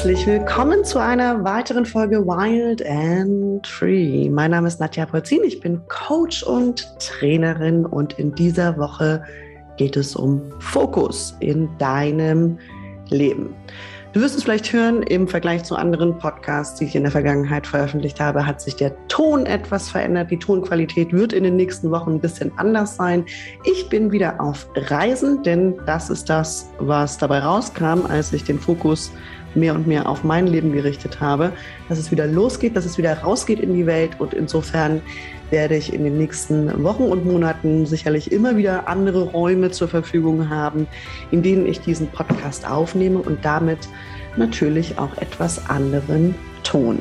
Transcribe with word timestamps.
herzlich 0.00 0.26
willkommen 0.26 0.82
zu 0.82 0.98
einer 0.98 1.44
weiteren 1.44 1.84
Folge 1.84 2.24
Wild 2.24 2.82
and 2.86 3.66
Free. 3.66 4.30
Mein 4.30 4.50
Name 4.50 4.66
ist 4.66 4.80
Nadja 4.80 5.04
Polzin, 5.04 5.40
ich 5.44 5.60
bin 5.60 5.82
Coach 5.88 6.42
und 6.42 6.88
Trainerin 7.00 7.84
und 7.84 8.14
in 8.14 8.34
dieser 8.34 8.78
Woche 8.78 9.22
geht 9.76 9.98
es 9.98 10.16
um 10.16 10.40
Fokus 10.58 11.36
in 11.40 11.68
deinem 11.76 12.58
Leben. 13.10 13.54
Du 14.14 14.20
wirst 14.20 14.36
es 14.38 14.42
vielleicht 14.42 14.72
hören, 14.72 15.02
im 15.02 15.28
Vergleich 15.28 15.64
zu 15.64 15.76
anderen 15.76 16.18
Podcasts, 16.18 16.78
die 16.78 16.86
ich 16.86 16.96
in 16.96 17.02
der 17.02 17.12
Vergangenheit 17.12 17.66
veröffentlicht 17.66 18.18
habe, 18.18 18.44
hat 18.46 18.60
sich 18.60 18.74
der 18.74 18.92
Ton 19.06 19.44
etwas 19.44 19.90
verändert. 19.90 20.30
Die 20.30 20.38
Tonqualität 20.38 21.12
wird 21.12 21.34
in 21.34 21.44
den 21.44 21.56
nächsten 21.56 21.90
Wochen 21.90 22.14
ein 22.14 22.20
bisschen 22.20 22.50
anders 22.56 22.96
sein. 22.96 23.24
Ich 23.64 23.88
bin 23.90 24.10
wieder 24.10 24.40
auf 24.40 24.66
Reisen, 24.74 25.42
denn 25.42 25.78
das 25.84 26.08
ist 26.08 26.30
das, 26.30 26.70
was 26.78 27.18
dabei 27.18 27.40
rauskam, 27.40 28.06
als 28.08 28.32
ich 28.32 28.42
den 28.42 28.58
Fokus 28.58 29.12
mehr 29.54 29.74
und 29.74 29.86
mehr 29.86 30.08
auf 30.08 30.24
mein 30.24 30.46
Leben 30.46 30.72
gerichtet 30.72 31.20
habe, 31.20 31.52
dass 31.88 31.98
es 31.98 32.10
wieder 32.10 32.26
losgeht, 32.26 32.76
dass 32.76 32.84
es 32.84 32.98
wieder 32.98 33.18
rausgeht 33.18 33.60
in 33.60 33.74
die 33.74 33.86
Welt. 33.86 34.12
Und 34.18 34.34
insofern 34.34 35.00
werde 35.50 35.76
ich 35.76 35.92
in 35.92 36.04
den 36.04 36.18
nächsten 36.18 36.82
Wochen 36.82 37.04
und 37.04 37.24
Monaten 37.24 37.86
sicherlich 37.86 38.32
immer 38.32 38.56
wieder 38.56 38.88
andere 38.88 39.24
Räume 39.24 39.70
zur 39.70 39.88
Verfügung 39.88 40.48
haben, 40.48 40.86
in 41.30 41.42
denen 41.42 41.66
ich 41.66 41.80
diesen 41.80 42.08
Podcast 42.08 42.68
aufnehme 42.68 43.18
und 43.18 43.44
damit 43.44 43.88
natürlich 44.36 44.98
auch 44.98 45.16
etwas 45.18 45.68
anderen 45.68 46.34
Ton. 46.62 46.98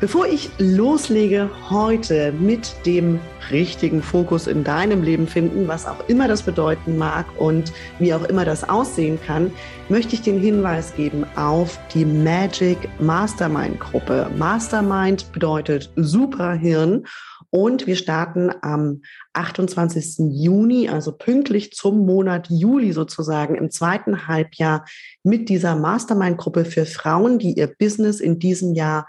Bevor 0.00 0.26
ich 0.26 0.50
loslege 0.58 1.48
heute 1.70 2.32
mit 2.32 2.74
dem 2.86 3.20
richtigen 3.50 4.02
Fokus 4.02 4.46
in 4.46 4.64
deinem 4.64 5.02
Leben 5.02 5.26
finden, 5.26 5.68
was 5.68 5.86
auch 5.86 6.08
immer 6.08 6.28
das 6.28 6.42
bedeuten 6.42 6.96
mag 6.96 7.26
und 7.38 7.72
wie 7.98 8.14
auch 8.14 8.24
immer 8.24 8.44
das 8.44 8.68
aussehen 8.68 9.18
kann, 9.24 9.52
möchte 9.88 10.14
ich 10.14 10.22
den 10.22 10.40
Hinweis 10.40 10.94
geben 10.94 11.24
auf 11.36 11.78
die 11.94 12.04
Magic 12.04 12.78
Mastermind 13.00 13.78
Gruppe. 13.78 14.30
Mastermind 14.36 15.30
bedeutet 15.32 15.92
Superhirn 15.96 17.04
und 17.50 17.86
wir 17.86 17.96
starten 17.96 18.50
am 18.62 19.02
28. 19.34 20.30
Juni, 20.30 20.88
also 20.88 21.12
pünktlich 21.12 21.72
zum 21.72 22.06
Monat 22.06 22.48
Juli 22.48 22.92
sozusagen 22.92 23.56
im 23.56 23.70
zweiten 23.70 24.26
Halbjahr 24.26 24.86
mit 25.22 25.50
dieser 25.50 25.76
Mastermind-Gruppe 25.76 26.64
für 26.64 26.86
Frauen, 26.86 27.38
die 27.38 27.52
ihr 27.52 27.66
Business 27.66 28.20
in 28.20 28.38
diesem 28.38 28.74
Jahr 28.74 29.06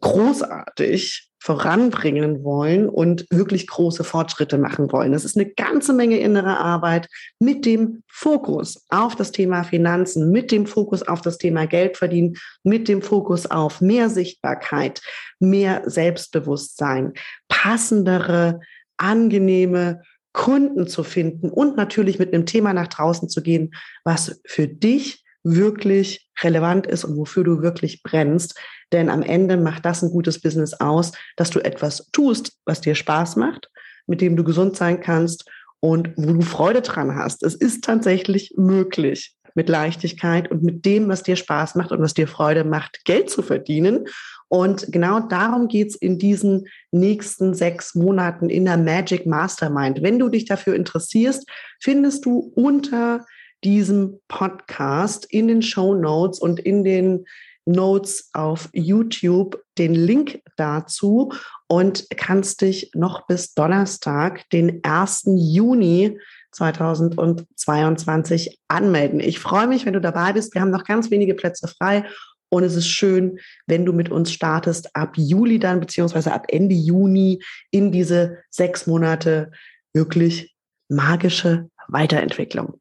großartig 0.00 1.30
voranbringen 1.38 2.42
wollen 2.42 2.88
und 2.88 3.24
wirklich 3.30 3.68
große 3.68 4.02
Fortschritte 4.02 4.58
machen 4.58 4.90
wollen. 4.90 5.12
Das 5.12 5.24
ist 5.24 5.36
eine 5.36 5.48
ganze 5.48 5.92
Menge 5.92 6.18
innere 6.18 6.58
Arbeit 6.58 7.08
mit 7.38 7.64
dem 7.64 8.02
Fokus 8.08 8.84
auf 8.88 9.14
das 9.14 9.30
Thema 9.30 9.62
Finanzen, 9.62 10.32
mit 10.32 10.50
dem 10.50 10.66
Fokus 10.66 11.02
auf 11.02 11.20
das 11.20 11.38
Thema 11.38 11.66
Geld 11.66 11.96
verdienen, 11.98 12.36
mit 12.64 12.88
dem 12.88 13.00
Fokus 13.00 13.46
auf 13.46 13.80
mehr 13.80 14.10
Sichtbarkeit, 14.10 15.00
mehr 15.38 15.82
Selbstbewusstsein, 15.86 17.12
passendere, 17.46 18.58
angenehme 18.96 20.02
Kunden 20.32 20.88
zu 20.88 21.04
finden 21.04 21.48
und 21.48 21.76
natürlich 21.76 22.18
mit 22.18 22.34
einem 22.34 22.44
Thema 22.44 22.72
nach 22.72 22.88
draußen 22.88 23.28
zu 23.28 23.40
gehen, 23.40 23.72
was 24.04 24.40
für 24.46 24.66
dich 24.66 25.24
wirklich 25.46 26.28
relevant 26.42 26.86
ist 26.86 27.04
und 27.04 27.16
wofür 27.16 27.44
du 27.44 27.62
wirklich 27.62 28.02
brennst. 28.02 28.58
Denn 28.92 29.08
am 29.08 29.22
Ende 29.22 29.56
macht 29.56 29.84
das 29.84 30.02
ein 30.02 30.10
gutes 30.10 30.40
Business 30.40 30.74
aus, 30.74 31.12
dass 31.36 31.50
du 31.50 31.60
etwas 31.60 32.08
tust, 32.12 32.52
was 32.64 32.80
dir 32.80 32.94
Spaß 32.94 33.36
macht, 33.36 33.70
mit 34.06 34.20
dem 34.20 34.36
du 34.36 34.44
gesund 34.44 34.76
sein 34.76 35.00
kannst 35.00 35.48
und 35.80 36.12
wo 36.16 36.32
du 36.32 36.42
Freude 36.42 36.82
dran 36.82 37.14
hast. 37.14 37.42
Es 37.42 37.54
ist 37.54 37.84
tatsächlich 37.84 38.54
möglich, 38.56 39.36
mit 39.54 39.68
Leichtigkeit 39.68 40.50
und 40.50 40.62
mit 40.62 40.84
dem, 40.84 41.08
was 41.08 41.22
dir 41.22 41.36
Spaß 41.36 41.76
macht 41.76 41.90
und 41.90 42.02
was 42.02 42.14
dir 42.14 42.28
Freude 42.28 42.64
macht, 42.64 43.04
Geld 43.04 43.30
zu 43.30 43.42
verdienen. 43.42 44.06
Und 44.48 44.92
genau 44.92 45.20
darum 45.20 45.68
geht's 45.68 45.96
in 45.96 46.18
diesen 46.18 46.66
nächsten 46.92 47.54
sechs 47.54 47.94
Monaten 47.94 48.50
in 48.50 48.64
der 48.64 48.76
Magic 48.76 49.26
Mastermind. 49.26 50.02
Wenn 50.02 50.18
du 50.18 50.28
dich 50.28 50.44
dafür 50.44 50.74
interessierst, 50.74 51.48
findest 51.80 52.26
du 52.26 52.52
unter 52.54 53.24
diesem 53.66 54.20
Podcast 54.28 55.24
in 55.24 55.48
den 55.48 55.60
Show 55.60 55.92
Notes 55.92 56.38
und 56.38 56.60
in 56.60 56.84
den 56.84 57.24
Notes 57.64 58.30
auf 58.32 58.68
YouTube 58.72 59.60
den 59.76 59.92
Link 59.92 60.40
dazu 60.56 61.32
und 61.66 62.06
kannst 62.16 62.60
dich 62.60 62.92
noch 62.94 63.26
bis 63.26 63.54
Donnerstag, 63.54 64.48
den 64.50 64.84
1. 64.84 65.24
Juni 65.34 66.16
2022 66.52 68.60
anmelden. 68.68 69.18
Ich 69.18 69.40
freue 69.40 69.66
mich, 69.66 69.84
wenn 69.84 69.94
du 69.94 70.00
dabei 70.00 70.32
bist. 70.32 70.54
Wir 70.54 70.60
haben 70.60 70.70
noch 70.70 70.84
ganz 70.84 71.10
wenige 71.10 71.34
Plätze 71.34 71.66
frei 71.66 72.04
und 72.48 72.62
es 72.62 72.76
ist 72.76 72.86
schön, 72.86 73.40
wenn 73.66 73.84
du 73.84 73.92
mit 73.92 74.10
uns 74.10 74.32
startest 74.32 74.94
ab 74.94 75.14
Juli 75.16 75.58
dann, 75.58 75.80
beziehungsweise 75.80 76.32
ab 76.32 76.46
Ende 76.48 76.76
Juni 76.76 77.42
in 77.72 77.90
diese 77.90 78.38
sechs 78.48 78.86
Monate 78.86 79.50
wirklich 79.92 80.54
magische 80.88 81.68
Weiterentwicklung. 81.88 82.74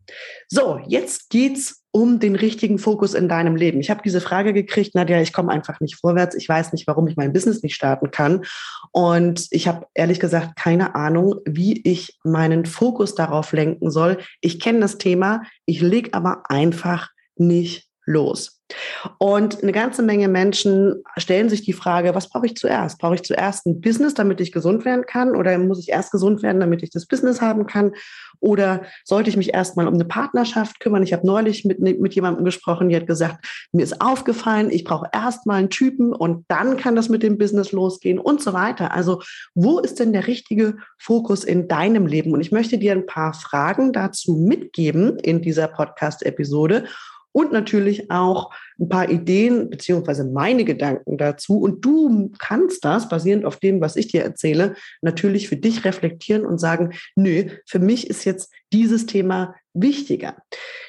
So, 0.47 0.79
jetzt 0.87 1.29
geht's 1.29 1.83
um 1.91 2.19
den 2.19 2.35
richtigen 2.35 2.77
Fokus 2.77 3.13
in 3.13 3.29
deinem 3.29 3.55
Leben. 3.55 3.79
Ich 3.79 3.89
habe 3.89 4.01
diese 4.03 4.19
Frage 4.19 4.51
gekriegt, 4.51 4.95
Nadja, 4.95 5.21
ich 5.21 5.31
komme 5.31 5.53
einfach 5.53 5.79
nicht 5.79 5.95
vorwärts. 5.95 6.35
Ich 6.35 6.49
weiß 6.49 6.73
nicht, 6.73 6.87
warum 6.87 7.07
ich 7.07 7.15
mein 7.15 7.31
Business 7.31 7.63
nicht 7.63 7.75
starten 7.75 8.11
kann. 8.11 8.43
Und 8.91 9.47
ich 9.51 9.67
habe 9.67 9.87
ehrlich 9.93 10.19
gesagt 10.19 10.57
keine 10.57 10.95
Ahnung, 10.95 11.35
wie 11.45 11.81
ich 11.87 12.19
meinen 12.25 12.65
Fokus 12.65 13.15
darauf 13.15 13.53
lenken 13.53 13.91
soll. 13.91 14.17
Ich 14.41 14.59
kenne 14.59 14.81
das 14.81 14.97
Thema, 14.97 15.43
ich 15.65 15.79
lege 15.79 16.13
aber 16.13 16.43
einfach 16.49 17.11
nicht 17.37 17.87
los. 18.05 18.54
Und 19.19 19.61
eine 19.61 19.71
ganze 19.71 20.01
Menge 20.01 20.27
Menschen 20.27 21.03
stellen 21.17 21.49
sich 21.49 21.61
die 21.61 21.73
Frage, 21.73 22.15
was 22.15 22.29
brauche 22.29 22.47
ich 22.47 22.55
zuerst? 22.55 22.97
Brauche 22.99 23.15
ich 23.15 23.23
zuerst 23.23 23.65
ein 23.67 23.79
Business, 23.79 24.15
damit 24.15 24.41
ich 24.41 24.51
gesund 24.51 24.85
werden 24.85 25.05
kann? 25.05 25.35
Oder 25.35 25.57
muss 25.59 25.79
ich 25.79 25.89
erst 25.89 26.11
gesund 26.11 26.41
werden, 26.41 26.59
damit 26.59 26.81
ich 26.81 26.89
das 26.89 27.05
Business 27.05 27.41
haben 27.41 27.67
kann? 27.67 27.93
Oder 28.39 28.83
sollte 29.03 29.29
ich 29.29 29.37
mich 29.37 29.53
erstmal 29.53 29.87
um 29.87 29.93
eine 29.93 30.05
Partnerschaft 30.05 30.79
kümmern? 30.79 31.03
Ich 31.03 31.13
habe 31.13 31.25
neulich 31.25 31.63
mit, 31.65 31.79
mit 31.79 32.15
jemandem 32.15 32.43
gesprochen, 32.43 32.89
die 32.89 32.95
hat 32.95 33.07
gesagt, 33.07 33.45
mir 33.71 33.83
ist 33.83 34.01
aufgefallen, 34.01 34.71
ich 34.71 34.83
brauche 34.83 35.09
erstmal 35.13 35.59
einen 35.59 35.69
Typen 35.69 36.13
und 36.13 36.45
dann 36.47 36.77
kann 36.77 36.95
das 36.95 37.07
mit 37.07 37.23
dem 37.23 37.37
Business 37.37 37.71
losgehen 37.71 38.19
und 38.19 38.41
so 38.41 38.53
weiter. 38.53 38.93
Also 38.93 39.21
wo 39.53 39.79
ist 39.79 39.99
denn 39.99 40.11
der 40.11 40.27
richtige 40.27 40.77
Fokus 40.97 41.43
in 41.43 41.67
deinem 41.67 42.07
Leben? 42.07 42.33
Und 42.33 42.41
ich 42.41 42.51
möchte 42.51 42.77
dir 42.77 42.93
ein 42.93 43.05
paar 43.05 43.33
Fragen 43.33 43.93
dazu 43.93 44.33
mitgeben 44.35 45.17
in 45.19 45.41
dieser 45.41 45.67
Podcast-Episode 45.67 46.85
und 47.35 47.51
natürlich 47.51 48.09
auch 48.11 48.53
ein 48.79 48.87
paar 48.87 49.09
Ideen 49.09 49.69
beziehungsweise 49.69 50.23
meine 50.23 50.63
Gedanken 50.63 51.17
dazu. 51.17 51.59
Und 51.59 51.83
du 51.83 52.31
kannst 52.37 52.85
das, 52.85 53.09
basierend 53.09 53.43
auf 53.43 53.57
dem, 53.57 53.81
was 53.81 53.97
ich 53.97 54.07
dir 54.07 54.23
erzähle, 54.23 54.75
natürlich 55.01 55.49
für 55.49 55.57
dich 55.57 55.83
reflektieren 55.83 56.45
und 56.45 56.59
sagen, 56.59 56.93
nö, 57.17 57.49
für 57.65 57.79
mich 57.79 58.09
ist 58.09 58.23
jetzt 58.23 58.53
dieses 58.71 59.05
Thema 59.05 59.53
wichtiger. 59.75 60.35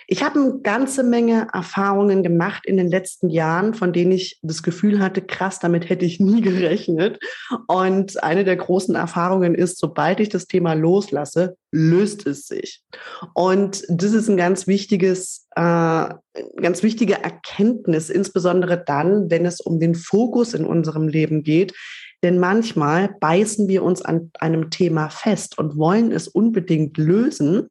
Ich 0.06 0.22
habe 0.22 0.38
eine 0.38 0.60
ganze 0.60 1.02
Menge 1.02 1.48
Erfahrungen 1.52 2.22
gemacht 2.22 2.64
in 2.64 2.76
den 2.76 2.88
letzten 2.88 3.28
Jahren, 3.28 3.74
von 3.74 3.92
denen 3.92 4.12
ich 4.12 4.38
das 4.42 4.62
Gefühl 4.62 5.00
hatte, 5.00 5.20
krass, 5.20 5.58
damit 5.58 5.88
hätte 5.88 6.04
ich 6.04 6.20
nie 6.20 6.40
gerechnet. 6.42 7.18
Und 7.66 8.22
eine 8.22 8.44
der 8.44 8.56
großen 8.56 8.94
Erfahrungen 8.94 9.54
ist, 9.54 9.78
sobald 9.78 10.20
ich 10.20 10.28
das 10.28 10.46
Thema 10.46 10.74
loslasse, 10.74 11.56
löst 11.72 12.26
es 12.26 12.46
sich. 12.46 12.82
Und 13.34 13.84
das 13.88 14.12
ist 14.12 14.28
ein 14.28 14.36
ganz 14.36 14.68
wichtiges, 14.68 15.48
äh, 15.56 16.08
ganz 16.56 16.82
wichtige 16.82 17.22
Erkenntnis, 17.22 18.08
insbesondere 18.08 18.82
dann, 18.82 19.28
wenn 19.30 19.44
es 19.44 19.60
um 19.60 19.80
den 19.80 19.96
Fokus 19.96 20.54
in 20.54 20.64
unserem 20.64 21.08
Leben 21.08 21.42
geht. 21.42 21.74
Denn 22.22 22.38
manchmal 22.38 23.14
beißen 23.20 23.68
wir 23.68 23.82
uns 23.82 24.02
an 24.02 24.30
einem 24.38 24.70
Thema 24.70 25.10
fest 25.10 25.58
und 25.58 25.76
wollen 25.76 26.12
es 26.12 26.28
unbedingt 26.28 26.96
lösen 26.96 27.68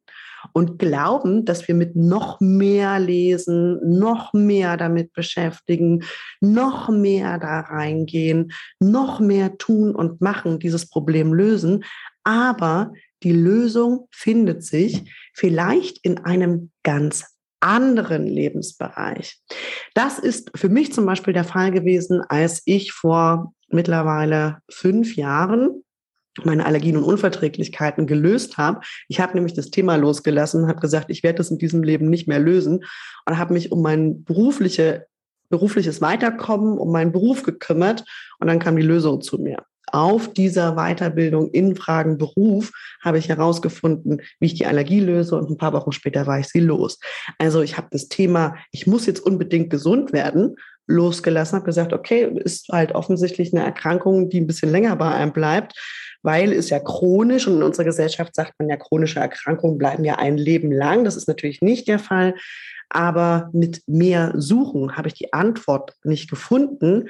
und 0.52 0.78
glauben, 0.78 1.44
dass 1.44 1.66
wir 1.68 1.74
mit 1.74 1.96
noch 1.96 2.40
mehr 2.40 2.98
lesen, 2.98 3.78
noch 3.98 4.32
mehr 4.32 4.76
damit 4.76 5.12
beschäftigen, 5.12 6.04
noch 6.40 6.88
mehr 6.88 7.38
da 7.38 7.60
reingehen, 7.60 8.52
noch 8.80 9.20
mehr 9.20 9.58
tun 9.58 9.94
und 9.94 10.20
machen, 10.20 10.58
dieses 10.58 10.88
Problem 10.88 11.32
lösen. 11.32 11.84
Aber 12.24 12.92
die 13.22 13.32
Lösung 13.32 14.08
findet 14.10 14.64
sich 14.64 15.04
vielleicht 15.34 16.04
in 16.04 16.18
einem 16.18 16.70
ganz 16.82 17.36
anderen 17.60 18.26
Lebensbereich. 18.26 19.40
Das 19.94 20.18
ist 20.18 20.50
für 20.54 20.68
mich 20.68 20.92
zum 20.92 21.06
Beispiel 21.06 21.32
der 21.32 21.44
Fall 21.44 21.70
gewesen, 21.72 22.22
als 22.28 22.62
ich 22.64 22.92
vor 22.92 23.52
mittlerweile 23.68 24.58
fünf 24.70 25.16
Jahren 25.16 25.82
meine 26.44 26.66
Allergien 26.66 26.96
und 26.96 27.04
Unverträglichkeiten 27.04 28.06
gelöst 28.06 28.58
habe. 28.58 28.80
Ich 29.08 29.20
habe 29.20 29.34
nämlich 29.34 29.54
das 29.54 29.70
Thema 29.70 29.96
losgelassen, 29.96 30.68
habe 30.68 30.80
gesagt, 30.80 31.06
ich 31.10 31.22
werde 31.22 31.38
das 31.38 31.50
in 31.50 31.58
diesem 31.58 31.82
Leben 31.82 32.10
nicht 32.10 32.28
mehr 32.28 32.38
lösen 32.38 32.84
und 33.26 33.38
habe 33.38 33.54
mich 33.54 33.72
um 33.72 33.82
mein 33.82 34.24
berufliche, 34.24 35.06
berufliches 35.48 36.00
Weiterkommen, 36.00 36.78
um 36.78 36.92
meinen 36.92 37.12
Beruf 37.12 37.42
gekümmert 37.42 38.04
und 38.38 38.48
dann 38.48 38.58
kam 38.58 38.76
die 38.76 38.82
Lösung 38.82 39.20
zu 39.20 39.38
mir. 39.38 39.58
auf 39.92 40.32
dieser 40.32 40.74
Weiterbildung 40.74 41.50
in 41.50 41.76
Fragen 41.76 42.18
Beruf 42.18 42.72
habe 43.02 43.18
ich 43.18 43.28
herausgefunden, 43.28 44.20
wie 44.40 44.46
ich 44.46 44.54
die 44.54 44.66
Allergie 44.66 45.00
löse 45.00 45.36
und 45.36 45.48
ein 45.48 45.56
paar 45.56 45.72
Wochen 45.72 45.92
später 45.92 46.26
war 46.26 46.40
ich 46.40 46.48
sie 46.48 46.60
los. 46.60 46.98
Also 47.38 47.62
ich 47.62 47.76
habe 47.76 47.88
das 47.90 48.08
Thema, 48.08 48.56
ich 48.72 48.86
muss 48.86 49.06
jetzt 49.06 49.20
unbedingt 49.20 49.70
gesund 49.70 50.12
werden, 50.12 50.56
losgelassen, 50.88 51.56
habe 51.56 51.66
gesagt, 51.66 51.92
okay, 51.92 52.30
ist 52.44 52.68
halt 52.68 52.92
offensichtlich 52.92 53.52
eine 53.52 53.64
Erkrankung, 53.64 54.28
die 54.28 54.40
ein 54.40 54.46
bisschen 54.46 54.70
länger 54.70 54.94
bei 54.96 55.10
einem 55.12 55.32
bleibt, 55.32 55.74
weil 56.22 56.52
es 56.52 56.70
ja 56.70 56.78
chronisch 56.78 57.46
und 57.46 57.56
in 57.56 57.62
unserer 57.62 57.84
Gesellschaft 57.84 58.34
sagt 58.34 58.54
man 58.58 58.68
ja, 58.68 58.76
chronische 58.76 59.20
Erkrankungen 59.20 59.78
bleiben 59.78 60.04
ja 60.04 60.16
ein 60.16 60.36
Leben 60.36 60.72
lang. 60.72 61.04
Das 61.04 61.16
ist 61.16 61.28
natürlich 61.28 61.62
nicht 61.62 61.88
der 61.88 61.98
Fall. 61.98 62.34
Aber 62.88 63.50
mit 63.52 63.82
mehr 63.86 64.32
Suchen 64.36 64.96
habe 64.96 65.08
ich 65.08 65.14
die 65.14 65.32
Antwort 65.32 65.94
nicht 66.04 66.30
gefunden, 66.30 67.08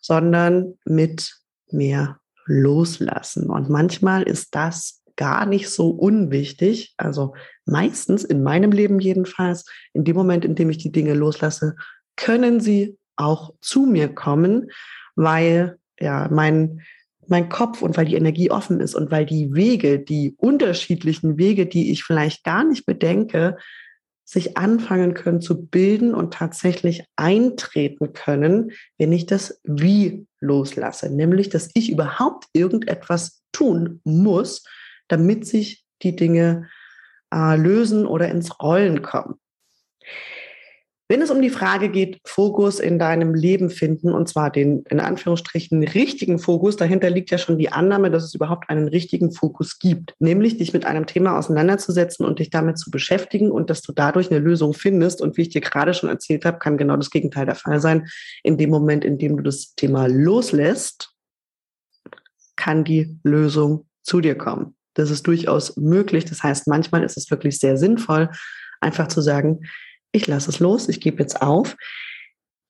sondern 0.00 0.78
mit 0.84 1.34
mehr 1.70 2.18
Loslassen. 2.44 3.50
Und 3.50 3.68
manchmal 3.68 4.22
ist 4.22 4.54
das 4.54 5.02
gar 5.16 5.46
nicht 5.46 5.68
so 5.70 5.90
unwichtig. 5.90 6.94
Also 6.96 7.34
meistens 7.64 8.22
in 8.22 8.42
meinem 8.42 8.70
Leben 8.70 9.00
jedenfalls, 9.00 9.64
in 9.92 10.04
dem 10.04 10.14
Moment, 10.14 10.44
in 10.44 10.54
dem 10.54 10.70
ich 10.70 10.78
die 10.78 10.92
Dinge 10.92 11.14
loslasse, 11.14 11.76
können 12.16 12.60
sie 12.60 12.98
auch 13.16 13.54
zu 13.60 13.86
mir 13.86 14.14
kommen, 14.14 14.70
weil 15.16 15.78
ja 15.98 16.28
mein 16.30 16.82
mein 17.30 17.48
Kopf 17.48 17.82
und 17.82 17.96
weil 17.96 18.06
die 18.06 18.14
Energie 18.14 18.50
offen 18.50 18.80
ist 18.80 18.94
und 18.94 19.10
weil 19.10 19.26
die 19.26 19.54
Wege, 19.54 19.98
die 19.98 20.34
unterschiedlichen 20.38 21.38
Wege, 21.38 21.66
die 21.66 21.90
ich 21.90 22.04
vielleicht 22.04 22.44
gar 22.44 22.64
nicht 22.64 22.86
bedenke, 22.86 23.56
sich 24.24 24.56
anfangen 24.56 25.14
können 25.14 25.40
zu 25.40 25.66
bilden 25.66 26.12
und 26.12 26.34
tatsächlich 26.34 27.04
eintreten 27.14 28.12
können, 28.12 28.72
wenn 28.98 29.12
ich 29.12 29.26
das 29.26 29.60
Wie 29.62 30.26
loslasse. 30.40 31.14
Nämlich, 31.14 31.48
dass 31.48 31.70
ich 31.74 31.90
überhaupt 31.90 32.46
irgendetwas 32.52 33.42
tun 33.52 34.00
muss, 34.02 34.64
damit 35.06 35.46
sich 35.46 35.84
die 36.02 36.16
Dinge 36.16 36.68
äh, 37.32 37.56
lösen 37.56 38.04
oder 38.04 38.28
ins 38.28 38.60
Rollen 38.60 39.02
kommen. 39.02 39.36
Wenn 41.08 41.22
es 41.22 41.30
um 41.30 41.40
die 41.40 41.50
Frage 41.50 41.88
geht, 41.88 42.18
Fokus 42.24 42.80
in 42.80 42.98
deinem 42.98 43.32
Leben 43.32 43.70
finden, 43.70 44.12
und 44.12 44.28
zwar 44.28 44.50
den 44.50 44.82
in 44.88 44.98
Anführungsstrichen 44.98 45.84
richtigen 45.84 46.40
Fokus, 46.40 46.76
dahinter 46.76 47.10
liegt 47.10 47.30
ja 47.30 47.38
schon 47.38 47.58
die 47.58 47.70
Annahme, 47.70 48.10
dass 48.10 48.24
es 48.24 48.34
überhaupt 48.34 48.68
einen 48.68 48.88
richtigen 48.88 49.30
Fokus 49.30 49.78
gibt, 49.78 50.14
nämlich 50.18 50.58
dich 50.58 50.72
mit 50.72 50.84
einem 50.84 51.06
Thema 51.06 51.38
auseinanderzusetzen 51.38 52.26
und 52.26 52.40
dich 52.40 52.50
damit 52.50 52.78
zu 52.78 52.90
beschäftigen 52.90 53.52
und 53.52 53.70
dass 53.70 53.82
du 53.82 53.92
dadurch 53.92 54.32
eine 54.32 54.40
Lösung 54.40 54.74
findest. 54.74 55.20
Und 55.20 55.36
wie 55.36 55.42
ich 55.42 55.50
dir 55.50 55.60
gerade 55.60 55.94
schon 55.94 56.08
erzählt 56.08 56.44
habe, 56.44 56.58
kann 56.58 56.76
genau 56.76 56.96
das 56.96 57.10
Gegenteil 57.10 57.46
der 57.46 57.54
Fall 57.54 57.80
sein. 57.80 58.08
In 58.42 58.58
dem 58.58 58.70
Moment, 58.70 59.04
in 59.04 59.16
dem 59.16 59.36
du 59.36 59.44
das 59.44 59.76
Thema 59.76 60.08
loslässt, 60.08 61.10
kann 62.56 62.82
die 62.82 63.16
Lösung 63.22 63.86
zu 64.02 64.20
dir 64.20 64.34
kommen. 64.34 64.74
Das 64.94 65.10
ist 65.10 65.26
durchaus 65.28 65.76
möglich. 65.76 66.24
Das 66.24 66.42
heißt, 66.42 66.66
manchmal 66.66 67.04
ist 67.04 67.16
es 67.16 67.30
wirklich 67.30 67.60
sehr 67.60 67.76
sinnvoll, 67.76 68.30
einfach 68.80 69.06
zu 69.06 69.20
sagen, 69.20 69.60
ich 70.16 70.26
lasse 70.26 70.50
es 70.50 70.60
los, 70.60 70.88
ich 70.88 71.00
gebe 71.00 71.20
jetzt 71.20 71.42
auf. 71.42 71.76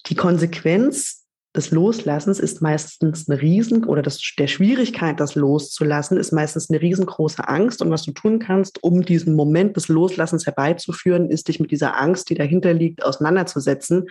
Die 0.07 0.15
Konsequenz 0.15 1.27
des 1.57 1.71
Loslassens 1.71 2.39
ist 2.39 2.61
meistens 2.61 3.29
eine 3.29 3.41
riesen 3.41 3.85
oder 3.85 4.03
das, 4.03 4.21
der 4.39 4.47
Schwierigkeit, 4.47 5.19
das 5.19 5.35
loszulassen, 5.35 6.19
ist 6.19 6.33
meistens 6.33 6.69
eine 6.69 6.83
riesengroße 6.83 7.49
Angst. 7.49 7.81
Und 7.81 7.91
was 7.91 8.03
du 8.03 8.13
tun 8.13 8.39
kannst, 8.39 8.83
um 8.83 9.03
diesen 9.03 9.35
Moment 9.35 9.77
des 9.77 9.89
Loslassens 9.89 10.45
herbeizuführen, 10.45 11.31
ist 11.31 11.49
dich 11.49 11.59
mit 11.59 11.71
dieser 11.71 11.99
Angst, 11.99 12.29
die 12.29 12.35
dahinter 12.35 12.75
liegt, 12.75 13.03
auseinanderzusetzen. 13.03 14.05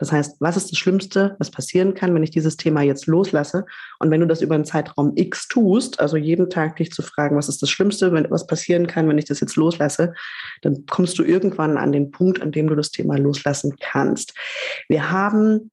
Das 0.00 0.10
heißt, 0.10 0.36
was 0.40 0.56
ist 0.56 0.72
das 0.72 0.78
Schlimmste, 0.78 1.36
was 1.38 1.50
passieren 1.50 1.94
kann, 1.94 2.14
wenn 2.14 2.22
ich 2.22 2.30
dieses 2.30 2.56
Thema 2.56 2.80
jetzt 2.80 3.06
loslasse? 3.06 3.66
Und 3.98 4.10
wenn 4.10 4.20
du 4.20 4.26
das 4.26 4.40
über 4.40 4.54
einen 4.54 4.64
Zeitraum 4.64 5.12
X 5.14 5.46
tust, 5.46 6.00
also 6.00 6.16
jeden 6.16 6.48
Tag 6.48 6.76
dich 6.76 6.90
zu 6.90 7.02
fragen, 7.02 7.36
was 7.36 7.50
ist 7.50 7.60
das 7.62 7.70
Schlimmste, 7.70 8.12
wenn, 8.12 8.30
was 8.30 8.46
passieren 8.46 8.86
kann, 8.86 9.08
wenn 9.08 9.18
ich 9.18 9.26
das 9.26 9.40
jetzt 9.40 9.56
loslasse, 9.56 10.14
dann 10.62 10.86
kommst 10.86 11.18
du 11.18 11.22
irgendwann 11.22 11.76
an 11.76 11.92
den 11.92 12.10
Punkt, 12.10 12.40
an 12.40 12.50
dem 12.50 12.66
du 12.68 12.74
das 12.74 12.90
Thema 12.90 13.16
loslassen 13.16 13.76
kannst. 13.78 14.32
Wir 14.88 15.10
haben 15.10 15.70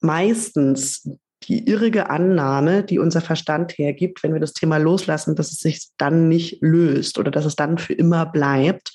meistens 0.00 1.06
die 1.42 1.68
irrige 1.68 2.08
Annahme, 2.08 2.82
die 2.82 2.98
unser 2.98 3.20
Verstand 3.20 3.76
hergibt, 3.76 4.22
wenn 4.22 4.32
wir 4.32 4.40
das 4.40 4.54
Thema 4.54 4.78
loslassen, 4.78 5.36
dass 5.36 5.52
es 5.52 5.58
sich 5.58 5.88
dann 5.98 6.28
nicht 6.28 6.62
löst 6.62 7.18
oder 7.18 7.30
dass 7.30 7.44
es 7.44 7.56
dann 7.56 7.76
für 7.76 7.92
immer 7.92 8.24
bleibt. 8.24 8.92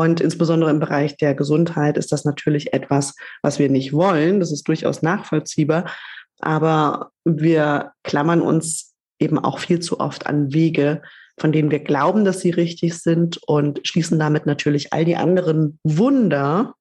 Und 0.00 0.22
insbesondere 0.22 0.70
im 0.70 0.80
Bereich 0.80 1.18
der 1.18 1.34
Gesundheit 1.34 1.98
ist 1.98 2.12
das 2.12 2.24
natürlich 2.24 2.72
etwas, 2.72 3.14
was 3.42 3.58
wir 3.58 3.68
nicht 3.68 3.92
wollen. 3.92 4.40
Das 4.40 4.50
ist 4.50 4.66
durchaus 4.66 5.02
nachvollziehbar. 5.02 5.90
Aber 6.40 7.10
wir 7.24 7.92
klammern 8.02 8.40
uns 8.40 8.94
eben 9.18 9.38
auch 9.38 9.58
viel 9.58 9.80
zu 9.80 10.00
oft 10.00 10.26
an 10.26 10.54
Wege, 10.54 11.02
von 11.38 11.52
denen 11.52 11.70
wir 11.70 11.80
glauben, 11.80 12.24
dass 12.24 12.40
sie 12.40 12.50
richtig 12.50 12.94
sind 12.98 13.38
und 13.46 13.86
schließen 13.86 14.18
damit 14.18 14.46
natürlich 14.46 14.94
all 14.94 15.04
die 15.04 15.16
anderen 15.16 15.78
Wunder, 15.84 16.74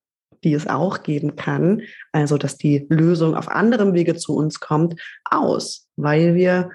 die 0.46 0.54
es 0.54 0.68
auch 0.68 1.04
geben 1.04 1.36
kann, 1.36 1.82
also 2.14 2.38
dass 2.38 2.58
die 2.58 2.88
Lösung 2.90 3.36
auf 3.36 3.50
anderem 3.50 3.94
Wege 3.94 4.16
zu 4.16 4.36
uns 4.36 4.62
kommt, 4.62 5.00
aus, 5.26 5.88
weil 5.98 6.34
wir 6.34 6.72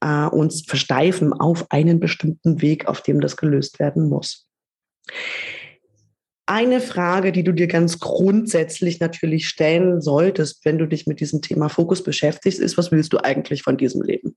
äh, 0.00 0.26
uns 0.26 0.62
versteifen 0.66 1.32
auf 1.32 1.70
einen 1.70 2.00
bestimmten 2.00 2.60
Weg, 2.60 2.88
auf 2.88 3.02
dem 3.02 3.20
das 3.20 3.36
gelöst 3.36 3.78
werden 3.78 4.08
muss. 4.08 4.48
Eine 6.50 6.80
Frage, 6.80 7.30
die 7.30 7.44
du 7.44 7.52
dir 7.52 7.68
ganz 7.68 8.00
grundsätzlich 8.00 8.98
natürlich 8.98 9.48
stellen 9.48 10.00
solltest, 10.00 10.64
wenn 10.64 10.78
du 10.78 10.86
dich 10.86 11.06
mit 11.06 11.20
diesem 11.20 11.42
Thema 11.42 11.68
Fokus 11.68 12.02
beschäftigst, 12.02 12.58
ist, 12.58 12.76
was 12.76 12.90
willst 12.90 13.12
du 13.12 13.18
eigentlich 13.18 13.62
von 13.62 13.76
diesem 13.76 14.02
Leben? 14.02 14.34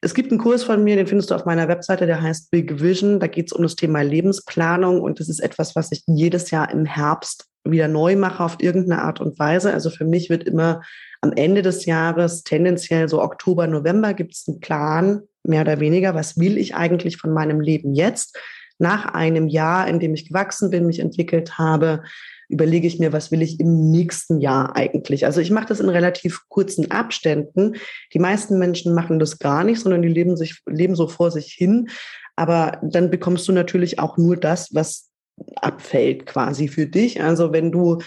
Es 0.00 0.14
gibt 0.14 0.30
einen 0.30 0.40
Kurs 0.40 0.64
von 0.64 0.82
mir, 0.82 0.96
den 0.96 1.06
findest 1.06 1.30
du 1.30 1.34
auf 1.34 1.44
meiner 1.44 1.68
Webseite, 1.68 2.06
der 2.06 2.22
heißt 2.22 2.50
Big 2.50 2.80
Vision. 2.80 3.20
Da 3.20 3.26
geht 3.26 3.48
es 3.48 3.52
um 3.52 3.62
das 3.62 3.76
Thema 3.76 4.00
Lebensplanung 4.00 5.02
und 5.02 5.20
das 5.20 5.28
ist 5.28 5.40
etwas, 5.40 5.76
was 5.76 5.92
ich 5.92 6.04
jedes 6.06 6.50
Jahr 6.50 6.70
im 6.70 6.86
Herbst 6.86 7.44
wieder 7.64 7.86
neu 7.86 8.16
mache 8.16 8.42
auf 8.42 8.56
irgendeine 8.60 9.02
Art 9.02 9.20
und 9.20 9.38
Weise. 9.38 9.74
Also 9.74 9.90
für 9.90 10.06
mich 10.06 10.30
wird 10.30 10.44
immer 10.44 10.80
am 11.20 11.34
Ende 11.34 11.60
des 11.60 11.84
Jahres, 11.84 12.44
tendenziell 12.44 13.10
so 13.10 13.20
Oktober, 13.20 13.66
November, 13.66 14.14
gibt 14.14 14.32
es 14.32 14.46
einen 14.48 14.60
Plan, 14.60 15.20
mehr 15.44 15.60
oder 15.60 15.80
weniger, 15.80 16.14
was 16.14 16.38
will 16.38 16.56
ich 16.56 16.74
eigentlich 16.74 17.18
von 17.18 17.34
meinem 17.34 17.60
Leben 17.60 17.92
jetzt? 17.92 18.38
Nach 18.78 19.06
einem 19.14 19.48
Jahr, 19.48 19.88
in 19.88 20.00
dem 20.00 20.14
ich 20.14 20.28
gewachsen 20.28 20.70
bin, 20.70 20.86
mich 20.86 21.00
entwickelt 21.00 21.58
habe, 21.58 22.02
überlege 22.48 22.86
ich 22.86 22.98
mir, 22.98 23.12
was 23.12 23.30
will 23.30 23.42
ich 23.42 23.58
im 23.58 23.90
nächsten 23.90 24.40
Jahr 24.40 24.76
eigentlich. 24.76 25.26
Also 25.26 25.40
ich 25.40 25.50
mache 25.50 25.66
das 25.66 25.80
in 25.80 25.88
relativ 25.88 26.42
kurzen 26.48 26.90
Abständen. 26.90 27.76
Die 28.12 28.18
meisten 28.18 28.58
Menschen 28.58 28.94
machen 28.94 29.18
das 29.18 29.38
gar 29.38 29.64
nicht, 29.64 29.80
sondern 29.80 30.02
die 30.02 30.08
leben 30.08 30.36
sich, 30.36 30.62
leben 30.66 30.94
so 30.94 31.08
vor 31.08 31.30
sich 31.30 31.52
hin. 31.52 31.88
Aber 32.36 32.78
dann 32.82 33.10
bekommst 33.10 33.48
du 33.48 33.52
natürlich 33.52 33.98
auch 33.98 34.16
nur 34.16 34.36
das, 34.36 34.74
was 34.74 35.10
abfällt 35.56 36.26
quasi 36.26 36.68
für 36.68 36.86
dich. 36.86 37.22
Also 37.22 37.52
wenn 37.52 37.72
du 37.72 37.98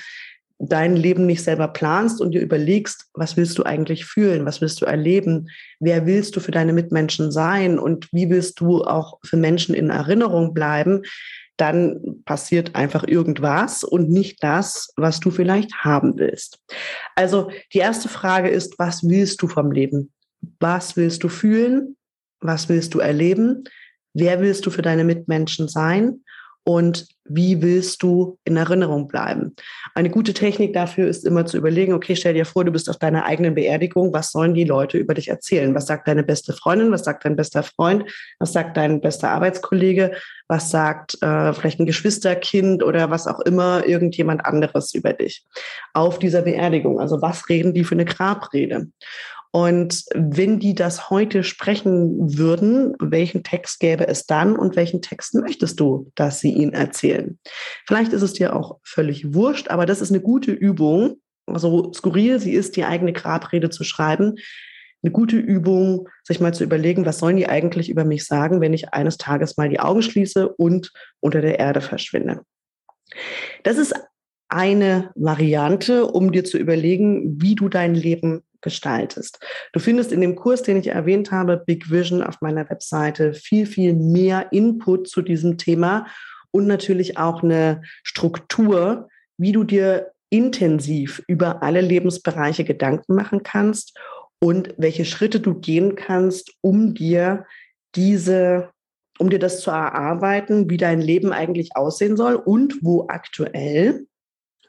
dein 0.59 0.97
Leben 0.97 1.25
nicht 1.25 1.43
selber 1.43 1.69
planst 1.69 2.19
und 2.19 2.31
dir 2.31 2.41
überlegst, 2.41 3.07
was 3.13 3.37
willst 3.37 3.57
du 3.57 3.63
eigentlich 3.63 4.05
fühlen, 4.05 4.45
was 4.45 4.59
willst 4.59 4.81
du 4.81 4.85
erleben, 4.85 5.47
wer 5.79 6.05
willst 6.05 6.35
du 6.35 6.41
für 6.41 6.51
deine 6.51 6.73
Mitmenschen 6.73 7.31
sein 7.31 7.79
und 7.79 8.11
wie 8.11 8.29
willst 8.29 8.59
du 8.59 8.83
auch 8.83 9.19
für 9.23 9.37
Menschen 9.37 9.73
in 9.73 9.89
Erinnerung 9.89 10.53
bleiben, 10.53 11.03
dann 11.55 12.21
passiert 12.25 12.75
einfach 12.75 13.05
irgendwas 13.05 13.83
und 13.83 14.09
nicht 14.09 14.43
das, 14.43 14.93
was 14.95 15.19
du 15.19 15.31
vielleicht 15.31 15.73
haben 15.83 16.17
willst. 16.17 16.59
Also 17.15 17.51
die 17.73 17.79
erste 17.79 18.09
Frage 18.09 18.49
ist, 18.49 18.77
was 18.79 19.07
willst 19.07 19.41
du 19.41 19.47
vom 19.47 19.71
Leben? 19.71 20.11
Was 20.59 20.95
willst 20.95 21.23
du 21.23 21.29
fühlen? 21.29 21.97
Was 22.41 22.69
willst 22.69 22.93
du 22.93 22.99
erleben? 22.99 23.65
Wer 24.13 24.39
willst 24.41 24.65
du 24.65 24.71
für 24.71 24.81
deine 24.81 25.03
Mitmenschen 25.03 25.67
sein? 25.67 26.23
Und 26.63 27.07
wie 27.25 27.61
willst 27.61 28.03
du 28.03 28.37
in 28.43 28.57
Erinnerung 28.57 29.07
bleiben? 29.07 29.55
Eine 29.93 30.09
gute 30.09 30.33
Technik 30.33 30.73
dafür 30.73 31.07
ist 31.07 31.25
immer 31.25 31.45
zu 31.45 31.57
überlegen, 31.57 31.93
okay, 31.93 32.15
stell 32.15 32.33
dir 32.33 32.45
vor, 32.45 32.65
du 32.65 32.71
bist 32.71 32.89
auf 32.89 32.97
deiner 32.97 33.25
eigenen 33.25 33.55
Beerdigung, 33.55 34.13
was 34.13 34.31
sollen 34.31 34.53
die 34.53 34.63
Leute 34.63 34.97
über 34.97 35.13
dich 35.13 35.29
erzählen? 35.29 35.73
Was 35.75 35.87
sagt 35.87 36.07
deine 36.07 36.23
beste 36.23 36.53
Freundin, 36.53 36.91
was 36.91 37.03
sagt 37.03 37.25
dein 37.25 37.35
bester 37.35 37.63
Freund, 37.63 38.03
was 38.39 38.53
sagt 38.53 38.77
dein 38.77 39.01
bester 39.01 39.29
Arbeitskollege, 39.29 40.11
was 40.47 40.71
sagt 40.71 41.21
äh, 41.21 41.53
vielleicht 41.53 41.79
ein 41.79 41.85
Geschwisterkind 41.85 42.83
oder 42.83 43.09
was 43.11 43.27
auch 43.27 43.39
immer 43.41 43.85
irgendjemand 43.85 44.45
anderes 44.45 44.93
über 44.93 45.13
dich 45.13 45.45
auf 45.93 46.19
dieser 46.19 46.41
Beerdigung? 46.41 46.99
Also 46.99 47.21
was 47.21 47.47
reden 47.49 47.73
die 47.73 47.83
für 47.83 47.95
eine 47.95 48.05
Grabrede? 48.05 48.87
Und 49.51 50.05
wenn 50.13 50.59
die 50.59 50.75
das 50.75 51.09
heute 51.09 51.43
sprechen 51.43 52.37
würden, 52.37 52.95
welchen 52.99 53.43
Text 53.43 53.79
gäbe 53.79 54.07
es 54.07 54.27
dann 54.27 54.55
und 54.55 54.75
welchen 54.75 55.01
Text 55.01 55.33
möchtest 55.33 55.79
du, 55.79 56.11
dass 56.15 56.39
sie 56.39 56.51
ihn 56.51 56.73
erzählen? 56.73 57.39
Vielleicht 57.87 58.13
ist 58.13 58.21
es 58.21 58.33
dir 58.33 58.55
auch 58.55 58.77
völlig 58.83 59.33
wurscht, 59.33 59.69
aber 59.69 59.87
das 59.87 60.01
ist 60.01 60.11
eine 60.11 60.21
gute 60.21 60.51
Übung, 60.51 61.19
so 61.51 61.91
skurril 61.93 62.39
sie 62.39 62.53
ist, 62.53 62.75
die 62.75 62.85
eigene 62.85 63.11
Grabrede 63.11 63.71
zu 63.71 63.83
schreiben. 63.83 64.35
Eine 65.01 65.11
gute 65.11 65.37
Übung, 65.37 66.09
sich 66.23 66.39
mal 66.39 66.53
zu 66.53 66.63
überlegen, 66.63 67.05
was 67.05 67.19
sollen 67.19 67.37
die 67.37 67.47
eigentlich 67.47 67.89
über 67.89 68.03
mich 68.03 68.25
sagen, 68.25 68.61
wenn 68.61 68.73
ich 68.73 68.93
eines 68.93 69.17
Tages 69.17 69.57
mal 69.57 69.69
die 69.69 69.79
Augen 69.79 70.03
schließe 70.03 70.49
und 70.49 70.91
unter 71.21 71.41
der 71.41 71.57
Erde 71.57 71.81
verschwinde. 71.81 72.41
Das 73.63 73.77
ist 73.77 73.95
eine 74.49 75.11
Variante, 75.15 76.05
um 76.05 76.31
dir 76.31 76.43
zu 76.43 76.57
überlegen, 76.57 77.41
wie 77.41 77.55
du 77.55 77.69
dein 77.69 77.95
Leben 77.95 78.43
gestaltest. 78.61 79.39
Du 79.73 79.79
findest 79.79 80.11
in 80.11 80.21
dem 80.21 80.35
Kurs, 80.35 80.63
den 80.63 80.77
ich 80.77 80.87
erwähnt 80.87 81.31
habe, 81.31 81.57
Big 81.65 81.89
Vision 81.89 82.23
auf 82.23 82.41
meiner 82.41 82.69
Webseite 82.69 83.33
viel, 83.33 83.65
viel 83.65 83.93
mehr 83.93 84.51
Input 84.51 85.07
zu 85.07 85.21
diesem 85.21 85.57
Thema 85.57 86.07
und 86.51 86.67
natürlich 86.67 87.17
auch 87.17 87.43
eine 87.43 87.81
Struktur, 88.03 89.09
wie 89.37 89.51
du 89.51 89.63
dir 89.63 90.11
intensiv 90.29 91.23
über 91.27 91.63
alle 91.63 91.81
Lebensbereiche 91.81 92.63
Gedanken 92.63 93.15
machen 93.15 93.43
kannst 93.43 93.97
und 94.41 94.73
welche 94.77 95.05
Schritte 95.05 95.39
du 95.39 95.55
gehen 95.55 95.95
kannst, 95.95 96.53
um 96.61 96.93
dir 96.93 97.45
diese, 97.95 98.69
um 99.17 99.29
dir 99.29 99.39
das 99.39 99.61
zu 99.61 99.71
erarbeiten, 99.71 100.69
wie 100.69 100.77
dein 100.77 101.01
Leben 101.01 101.33
eigentlich 101.33 101.75
aussehen 101.75 102.15
soll 102.15 102.35
und 102.35 102.77
wo 102.81 103.07
aktuell 103.07 104.05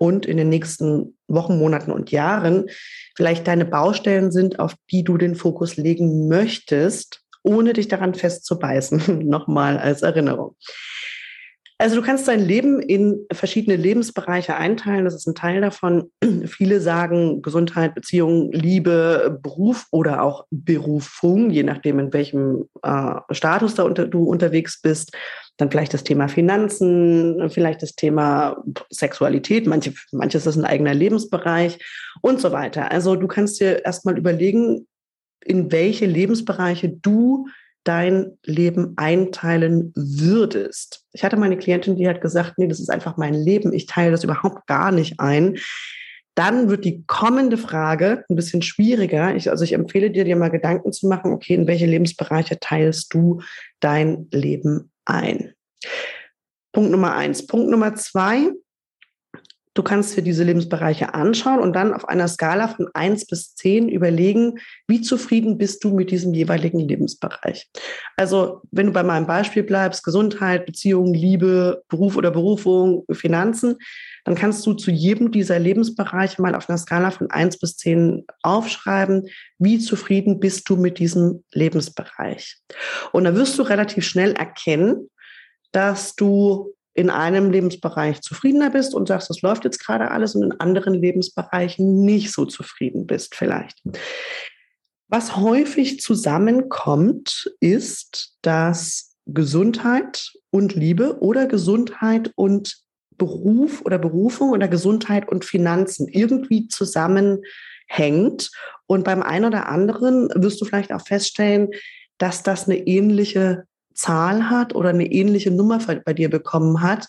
und 0.00 0.24
in 0.24 0.38
den 0.38 0.48
nächsten 0.48 1.18
Wochen, 1.28 1.58
Monaten 1.58 1.92
und 1.92 2.10
Jahren 2.10 2.70
vielleicht 3.16 3.46
deine 3.46 3.66
Baustellen 3.66 4.32
sind, 4.32 4.58
auf 4.58 4.74
die 4.90 5.04
du 5.04 5.18
den 5.18 5.34
Fokus 5.34 5.76
legen 5.76 6.26
möchtest, 6.26 7.20
ohne 7.42 7.74
dich 7.74 7.88
daran 7.88 8.14
festzubeißen. 8.14 9.18
Nochmal 9.28 9.76
als 9.76 10.00
Erinnerung. 10.00 10.56
Also 11.76 11.96
du 11.96 12.02
kannst 12.02 12.28
dein 12.28 12.40
Leben 12.40 12.80
in 12.80 13.26
verschiedene 13.32 13.76
Lebensbereiche 13.76 14.54
einteilen. 14.54 15.04
Das 15.04 15.14
ist 15.14 15.26
ein 15.26 15.34
Teil 15.34 15.60
davon. 15.60 16.10
Viele 16.46 16.80
sagen 16.80 17.42
Gesundheit, 17.42 17.94
Beziehung, 17.94 18.52
Liebe, 18.52 19.38
Beruf 19.42 19.86
oder 19.90 20.22
auch 20.22 20.46
Berufung, 20.50 21.50
je 21.50 21.62
nachdem, 21.62 21.98
in 21.98 22.12
welchem 22.12 22.68
äh, 22.82 23.14
Status 23.30 23.74
da 23.74 23.84
unter, 23.84 24.06
du 24.06 24.24
unterwegs 24.24 24.80
bist. 24.80 25.14
Dann 25.60 25.70
vielleicht 25.70 25.94
das 25.94 26.04
Thema 26.04 26.28
Finanzen, 26.28 27.50
vielleicht 27.50 27.82
das 27.82 27.94
Thema 27.94 28.62
Sexualität. 28.90 29.66
Manche, 29.66 29.92
manches 30.12 30.46
ist 30.46 30.56
ein 30.56 30.64
eigener 30.64 30.94
Lebensbereich 30.94 31.78
und 32.22 32.40
so 32.40 32.52
weiter. 32.52 32.90
Also 32.90 33.16
du 33.16 33.26
kannst 33.26 33.60
dir 33.60 33.84
erstmal 33.84 34.16
überlegen, 34.16 34.86
in 35.44 35.70
welche 35.72 36.06
Lebensbereiche 36.06 36.88
du 36.88 37.46
dein 37.84 38.38
Leben 38.44 38.92
einteilen 38.96 39.92
würdest. 39.94 41.04
Ich 41.12 41.24
hatte 41.24 41.36
meine 41.36 41.56
Klientin, 41.56 41.96
die 41.96 42.08
hat 42.08 42.20
gesagt, 42.20 42.54
nee, 42.58 42.68
das 42.68 42.80
ist 42.80 42.90
einfach 42.90 43.16
mein 43.16 43.34
Leben, 43.34 43.72
ich 43.72 43.86
teile 43.86 44.10
das 44.10 44.24
überhaupt 44.24 44.66
gar 44.66 44.92
nicht 44.92 45.18
ein. 45.18 45.56
Dann 46.34 46.70
wird 46.70 46.84
die 46.84 47.04
kommende 47.06 47.56
Frage 47.56 48.24
ein 48.28 48.36
bisschen 48.36 48.62
schwieriger. 48.62 49.34
Ich, 49.34 49.50
also 49.50 49.64
ich 49.64 49.72
empfehle 49.72 50.10
dir, 50.10 50.24
dir 50.24 50.36
mal 50.36 50.50
Gedanken 50.50 50.92
zu 50.92 51.08
machen, 51.08 51.32
okay, 51.32 51.54
in 51.54 51.66
welche 51.66 51.86
Lebensbereiche 51.86 52.60
teilst 52.60 53.12
du 53.12 53.40
dein 53.80 54.28
Leben 54.30 54.90
ein? 55.14 55.54
Punkt 56.72 56.90
Nummer 56.90 57.14
eins. 57.14 57.46
Punkt 57.46 57.70
Nummer 57.70 57.94
zwei, 57.94 58.50
Du 59.74 59.84
kannst 59.84 60.16
dir 60.16 60.22
diese 60.22 60.42
Lebensbereiche 60.42 61.14
anschauen 61.14 61.60
und 61.60 61.74
dann 61.74 61.94
auf 61.94 62.08
einer 62.08 62.26
Skala 62.26 62.68
von 62.68 62.88
eins 62.92 63.24
bis 63.24 63.54
zehn 63.54 63.88
überlegen, 63.88 64.58
wie 64.88 65.00
zufrieden 65.00 65.58
bist 65.58 65.84
du 65.84 65.94
mit 65.94 66.10
diesem 66.10 66.34
jeweiligen 66.34 66.80
Lebensbereich. 66.80 67.70
Also, 68.16 68.62
wenn 68.72 68.86
du 68.86 68.92
bei 68.92 69.04
meinem 69.04 69.28
Beispiel 69.28 69.62
bleibst, 69.62 70.02
Gesundheit, 70.02 70.66
Beziehung, 70.66 71.14
Liebe, 71.14 71.84
Beruf 71.88 72.16
oder 72.16 72.32
Berufung, 72.32 73.04
Finanzen, 73.12 73.76
dann 74.24 74.34
kannst 74.34 74.66
du 74.66 74.74
zu 74.74 74.90
jedem 74.90 75.30
dieser 75.30 75.58
Lebensbereiche 75.58 76.40
mal 76.42 76.54
auf 76.54 76.68
einer 76.68 76.78
Skala 76.78 77.10
von 77.10 77.30
eins 77.30 77.58
bis 77.58 77.76
zehn 77.76 78.24
aufschreiben, 78.42 79.28
wie 79.58 79.78
zufrieden 79.78 80.40
bist 80.40 80.68
du 80.68 80.76
mit 80.76 80.98
diesem 80.98 81.44
Lebensbereich. 81.52 82.58
Und 83.12 83.24
da 83.24 83.34
wirst 83.34 83.58
du 83.58 83.62
relativ 83.62 84.04
schnell 84.04 84.32
erkennen, 84.32 85.10
dass 85.72 86.14
du 86.16 86.74
in 86.94 87.08
einem 87.08 87.50
Lebensbereich 87.50 88.20
zufriedener 88.20 88.70
bist 88.70 88.94
und 88.94 89.08
sagst, 89.08 89.30
das 89.30 89.42
läuft 89.42 89.64
jetzt 89.64 89.78
gerade 89.78 90.10
alles 90.10 90.34
und 90.34 90.42
in 90.42 90.60
anderen 90.60 90.94
Lebensbereichen 90.94 92.04
nicht 92.04 92.32
so 92.32 92.44
zufrieden 92.44 93.06
bist 93.06 93.34
vielleicht. 93.34 93.80
Was 95.08 95.36
häufig 95.36 96.00
zusammenkommt, 96.00 97.52
ist, 97.60 98.36
dass 98.42 99.16
Gesundheit 99.26 100.32
und 100.50 100.74
Liebe 100.74 101.20
oder 101.20 101.46
Gesundheit 101.46 102.32
und 102.34 102.76
Beruf 103.20 103.82
oder 103.84 103.98
Berufung 103.98 104.50
oder 104.50 104.66
Gesundheit 104.66 105.28
und 105.28 105.44
Finanzen 105.44 106.08
irgendwie 106.08 106.68
zusammenhängt. 106.68 108.50
Und 108.86 109.04
beim 109.04 109.22
einen 109.22 109.44
oder 109.44 109.68
anderen 109.68 110.30
wirst 110.34 110.60
du 110.60 110.64
vielleicht 110.64 110.92
auch 110.92 111.06
feststellen, 111.06 111.68
dass 112.16 112.42
das 112.42 112.64
eine 112.64 112.78
ähnliche 112.78 113.64
Zahl 113.94 114.48
hat 114.48 114.74
oder 114.74 114.88
eine 114.88 115.06
ähnliche 115.06 115.50
Nummer 115.50 115.78
bei 116.04 116.14
dir 116.14 116.30
bekommen 116.30 116.80
hat, 116.80 117.06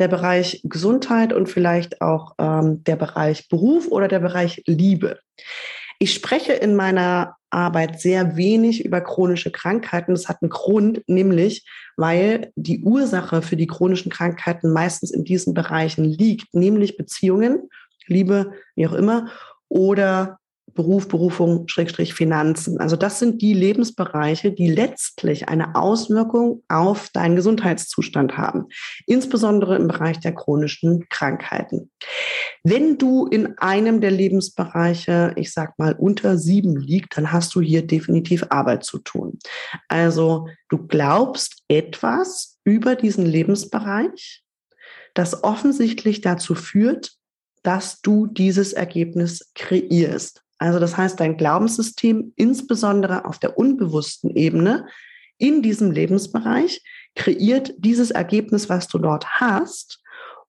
der 0.00 0.08
Bereich 0.08 0.60
Gesundheit 0.64 1.32
und 1.32 1.48
vielleicht 1.48 2.00
auch 2.00 2.34
ähm, 2.38 2.82
der 2.82 2.96
Bereich 2.96 3.48
Beruf 3.48 3.86
oder 3.86 4.08
der 4.08 4.18
Bereich 4.18 4.62
Liebe. 4.66 5.20
Ich 6.02 6.14
spreche 6.14 6.52
in 6.54 6.74
meiner 6.74 7.36
Arbeit 7.50 8.00
sehr 8.00 8.36
wenig 8.36 8.84
über 8.84 9.00
chronische 9.00 9.52
Krankheiten. 9.52 10.14
Das 10.14 10.28
hat 10.28 10.42
einen 10.42 10.50
Grund, 10.50 11.00
nämlich 11.06 11.64
weil 11.96 12.50
die 12.56 12.82
Ursache 12.82 13.40
für 13.40 13.54
die 13.54 13.68
chronischen 13.68 14.10
Krankheiten 14.10 14.72
meistens 14.72 15.12
in 15.12 15.22
diesen 15.22 15.54
Bereichen 15.54 16.04
liegt, 16.04 16.52
nämlich 16.56 16.96
Beziehungen, 16.96 17.68
Liebe, 18.08 18.54
wie 18.74 18.88
auch 18.88 18.94
immer, 18.94 19.30
oder 19.68 20.40
Beruf, 20.74 21.08
Berufung, 21.08 21.68
Schrägstrich 21.68 22.14
Finanzen. 22.14 22.78
Also 22.78 22.96
das 22.96 23.18
sind 23.18 23.42
die 23.42 23.54
Lebensbereiche, 23.54 24.52
die 24.52 24.70
letztlich 24.70 25.48
eine 25.48 25.74
Auswirkung 25.74 26.62
auf 26.68 27.08
deinen 27.10 27.36
Gesundheitszustand 27.36 28.36
haben, 28.36 28.66
insbesondere 29.06 29.76
im 29.76 29.88
Bereich 29.88 30.20
der 30.20 30.34
chronischen 30.34 31.08
Krankheiten. 31.08 31.90
Wenn 32.64 32.98
du 32.98 33.26
in 33.26 33.58
einem 33.58 34.00
der 34.00 34.10
Lebensbereiche, 34.10 35.32
ich 35.36 35.52
sag 35.52 35.78
mal, 35.78 35.94
unter 35.94 36.38
sieben 36.38 36.76
liegt, 36.76 37.16
dann 37.16 37.32
hast 37.32 37.54
du 37.54 37.60
hier 37.60 37.86
definitiv 37.86 38.46
Arbeit 38.50 38.84
zu 38.84 38.98
tun. 38.98 39.38
Also 39.88 40.48
du 40.68 40.86
glaubst 40.86 41.62
etwas 41.68 42.58
über 42.64 42.94
diesen 42.94 43.26
Lebensbereich, 43.26 44.42
das 45.14 45.44
offensichtlich 45.44 46.20
dazu 46.20 46.54
führt, 46.54 47.12
dass 47.62 48.00
du 48.00 48.26
dieses 48.26 48.72
Ergebnis 48.72 49.50
kreierst. 49.54 50.42
Also 50.62 50.78
das 50.78 50.96
heißt, 50.96 51.18
dein 51.18 51.36
Glaubenssystem, 51.36 52.32
insbesondere 52.36 53.24
auf 53.24 53.40
der 53.40 53.58
unbewussten 53.58 54.30
Ebene, 54.30 54.86
in 55.36 55.60
diesem 55.60 55.90
Lebensbereich, 55.90 56.84
kreiert 57.16 57.74
dieses 57.78 58.12
Ergebnis, 58.12 58.68
was 58.68 58.86
du 58.86 58.98
dort 58.98 59.40
hast. 59.40 60.00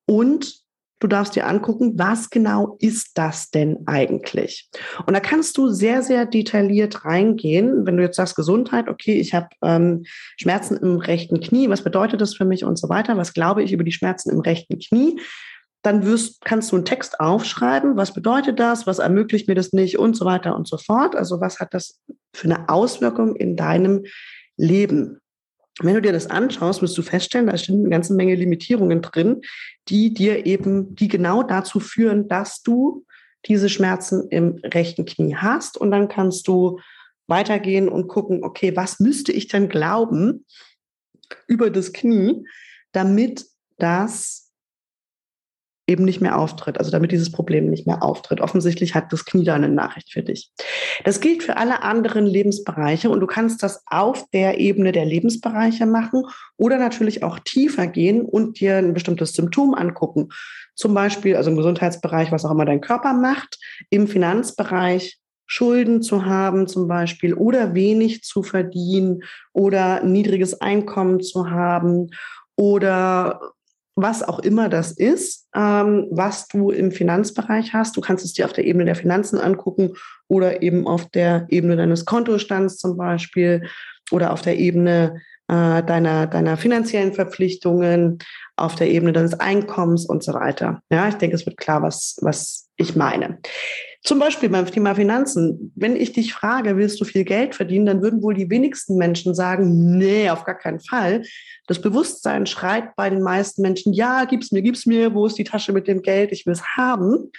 Und 0.06 0.62
du 1.00 1.08
darfst 1.08 1.36
dir 1.36 1.48
angucken, 1.48 1.98
was 1.98 2.30
genau 2.30 2.78
ist 2.80 3.18
das 3.18 3.50
denn 3.50 3.80
eigentlich? 3.88 4.70
Und 5.08 5.16
da 5.16 5.20
kannst 5.20 5.58
du 5.58 5.70
sehr, 5.70 6.04
sehr 6.04 6.28
detailliert 6.28 7.06
reingehen. 7.06 7.88
Wenn 7.88 7.98
du 7.98 8.04
jetzt 8.04 8.18
sagst 8.18 8.36
Gesundheit, 8.36 8.90
okay, 8.90 9.20
ich 9.20 9.34
habe 9.34 9.48
ähm, 9.64 10.04
Schmerzen 10.38 10.78
im 10.78 10.98
rechten 10.98 11.40
Knie, 11.40 11.70
was 11.70 11.84
bedeutet 11.84 12.22
das 12.22 12.36
für 12.36 12.46
mich 12.46 12.64
und 12.66 12.78
so 12.78 12.88
weiter? 12.88 13.18
Was 13.18 13.34
glaube 13.34 13.64
ich 13.64 13.74
über 13.74 13.84
die 13.84 13.92
Schmerzen 13.92 14.30
im 14.30 14.42
rechten 14.42 14.78
Knie? 14.78 15.20
Dann 15.84 16.06
wirst, 16.06 16.44
kannst 16.46 16.72
du 16.72 16.78
einen 16.78 16.86
Text 16.86 17.20
aufschreiben, 17.20 17.98
was 17.98 18.14
bedeutet 18.14 18.60
das, 18.60 18.88
was 18.88 19.00
ermöglicht 19.00 19.48
mir 19.50 19.56
das 19.56 19.74
nicht 19.74 20.00
und 20.00 20.16
so 20.16 20.26
weiter 20.26 20.56
und 20.56 20.68
so 20.68 20.78
fort. 20.78 21.16
Also 21.16 21.42
was 21.42 21.60
hat 21.60 21.74
das 21.74 22.02
für 22.34 22.46
eine 22.46 22.70
Auswirkung 22.70 23.36
in 23.36 23.58
deinem 23.58 24.06
Leben? 24.56 25.20
Wenn 25.82 25.96
du 25.96 26.02
dir 26.02 26.14
das 26.14 26.28
anschaust, 26.28 26.82
wirst 26.82 26.98
du 26.98 27.02
feststellen, 27.02 27.48
da 27.48 27.58
stehen 27.58 27.80
eine 27.80 27.90
ganze 27.90 28.14
Menge 28.14 28.36
Limitierungen 28.36 29.02
drin, 29.02 29.42
die 29.90 30.14
dir 30.14 30.46
eben, 30.46 30.96
die 30.96 31.10
genau 31.10 31.44
dazu 31.44 31.80
führen, 31.80 32.30
dass 32.30 32.62
du 32.62 33.06
diese 33.46 33.68
Schmerzen 33.68 34.30
im 34.30 34.60
rechten 34.64 35.04
Knie 35.04 35.36
hast. 35.36 35.78
Und 35.78 35.92
dann 35.92 36.08
kannst 36.08 36.48
du 36.48 36.80
weitergehen 37.28 37.90
und 37.90 38.08
gucken, 38.08 38.44
okay, 38.44 38.76
was 38.76 39.00
müsste 39.02 39.34
ich 39.34 39.48
denn 39.50 39.68
glauben 39.68 40.46
über 41.48 41.70
das 41.70 41.92
Knie, 41.92 42.46
damit 42.94 43.46
das 43.78 44.43
eben 45.86 46.06
nicht 46.06 46.22
mehr 46.22 46.40
auftritt, 46.40 46.78
also 46.78 46.92
damit 46.92 47.12
dieses 47.12 47.32
Problem 47.32 47.70
nicht 47.70 47.86
mehr 47.86 48.04
auftritt. 48.04 48.40
Offensichtlich 48.40 48.96
hat 48.96 49.12
das 49.12 49.26
Knie 49.26 49.44
da 49.44 49.56
eine 49.56 49.68
Nachricht 49.68 50.14
für 50.14 50.24
dich. 50.24 50.52
Das 51.04 51.20
gilt 51.20 51.44
für 51.44 51.58
alle 51.58 51.84
anderen 51.84 52.26
Lebensbereiche 52.26 53.10
und 53.10 53.20
du 53.20 53.28
kannst 53.28 53.64
das 53.64 53.84
auf 53.88 54.26
der 54.32 54.60
Ebene 54.60 54.94
der 54.94 55.06
Lebensbereiche 55.06 55.86
machen 55.86 56.24
oder 56.58 56.78
natürlich 56.78 57.24
auch 57.24 57.40
tiefer 57.40 57.88
gehen 57.88 58.22
und 58.22 58.60
dir 58.60 58.78
ein 58.78 58.94
bestimmtes 58.94 59.34
Symptom 59.34 59.74
angucken. 59.74 60.30
Zum 60.76 60.94
Beispiel, 60.94 61.36
also 61.36 61.52
im 61.52 61.58
Gesundheitsbereich, 61.58 62.32
was 62.32 62.46
auch 62.46 62.52
immer 62.52 62.66
dein 62.66 62.82
Körper 62.82 63.14
macht, 63.14 63.58
im 63.90 64.08
Finanzbereich 64.08 65.20
Schulden 65.46 66.02
zu 66.02 66.26
haben 66.26 66.68
zum 66.68 66.88
Beispiel 66.88 67.34
oder 67.34 67.74
wenig 67.74 68.24
zu 68.24 68.42
verdienen 68.42 69.24
oder 69.52 70.02
niedriges 70.04 70.62
Einkommen 70.62 71.22
zu 71.22 71.50
haben 71.50 72.10
oder 72.56 73.54
was 73.96 74.24
auch 74.24 74.40
immer 74.40 74.70
das 74.70 74.92
ist, 74.92 75.48
ähm, 75.56 76.08
was 76.10 76.48
du 76.48 76.72
im 76.72 76.92
Finanzbereich 76.92 77.74
hast. 77.74 77.96
Du 77.96 78.02
kannst 78.02 78.26
es 78.26 78.34
dir 78.34 78.46
auf 78.46 78.54
der 78.54 78.66
Ebene 78.66 78.86
der 78.86 78.96
Finanzen 78.96 79.40
angucken 79.40 79.94
oder 80.28 80.62
eben 80.62 80.88
auf 80.88 81.10
der 81.10 81.46
Ebene 81.50 81.76
deines 81.76 82.06
Kontostands 82.06 82.78
zum 82.78 82.98
Beispiel 82.98 83.68
oder 84.12 84.32
auf 84.32 84.42
der 84.42 84.58
Ebene 84.58 85.22
äh, 85.48 85.84
deiner, 85.84 86.28
deiner 86.28 86.58
finanziellen 86.58 87.14
Verpflichtungen, 87.14 88.20
auf 88.56 88.76
der 88.76 88.90
Ebene 88.90 89.14
deines 89.14 89.40
Einkommens 89.40 90.06
und 90.06 90.24
so 90.24 90.34
weiter. 90.34 90.82
Ja, 90.92 91.08
ich 91.08 91.16
denke, 91.16 91.36
es 91.36 91.46
wird 91.46 91.58
klar, 91.58 91.82
was, 91.82 92.18
was 92.22 92.70
ich 92.78 92.96
meine. 92.96 93.40
Zum 94.04 94.20
Beispiel 94.20 94.50
beim 94.50 94.66
Thema 94.66 94.96
Finanzen. 94.96 95.72
Wenn 95.76 95.96
ich 95.96 96.12
dich 96.12 96.34
frage, 96.34 96.78
willst 96.78 97.00
du 97.00 97.06
viel 97.06 97.24
Geld 97.24 97.56
verdienen, 97.56 97.86
dann 97.86 98.02
würden 98.02 98.22
wohl 98.22 98.34
die 98.34 98.50
wenigsten 98.50 98.98
Menschen 98.98 99.34
sagen, 99.34 99.98
nee, 99.98 100.30
auf 100.30 100.44
gar 100.44 100.58
keinen 100.58 100.82
Fall. 100.82 101.24
Das 101.68 101.82
Bewusstsein 101.82 102.46
schreit 102.46 102.96
bei 102.96 103.10
den 103.10 103.22
meisten 103.22 103.62
Menschen, 103.62 103.94
ja, 103.94 104.26
gib's 104.26 104.52
mir, 104.52 104.62
gib's 104.62 104.86
mir, 104.86 105.14
wo 105.14 105.26
ist 105.26 105.38
die 105.38 105.46
Tasche 105.46 105.72
mit 105.72 105.88
dem 105.88 106.02
Geld, 106.02 106.32
ich 106.32 106.46
will 106.46 106.54
es 106.54 106.64
haben. 106.76 107.32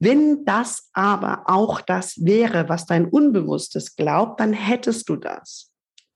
Wenn 0.00 0.44
das 0.44 0.90
aber 0.92 1.44
auch 1.46 1.80
das 1.80 2.24
wäre, 2.24 2.68
was 2.68 2.86
dein 2.86 3.06
Unbewusstes 3.06 3.96
glaubt, 3.96 4.38
dann 4.40 4.52
hättest 4.52 5.08
du 5.08 5.16
das. 5.16 5.67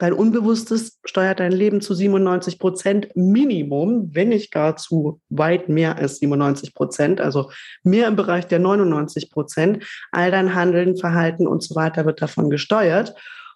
Dein 0.02 0.14
Unbewusstes 0.14 0.98
steuert 1.04 1.38
dein 1.38 1.52
Leben 1.52 1.80
zu 1.80 1.94
97 1.94 2.58
Prozent 2.58 3.14
Minimum, 3.14 4.12
wenn 4.12 4.30
nicht 4.30 4.50
gar 4.50 4.74
zu 4.74 5.20
weit 5.28 5.68
mehr 5.68 5.96
als 5.96 6.18
97 6.18 6.74
Prozent, 6.74 7.20
also 7.20 7.52
mehr 7.84 8.08
im 8.08 8.16
Bereich 8.16 8.48
der 8.48 8.58
99 8.58 9.30
Prozent. 9.30 9.84
All 10.10 10.32
dein 10.32 10.56
Handeln, 10.56 10.96
Verhalten 10.96 11.46
und 11.46 11.62
so 11.62 11.76
weiter 11.76 12.04
wird 12.04 12.20
davon 12.20 12.50
gesteuert. 12.50 13.14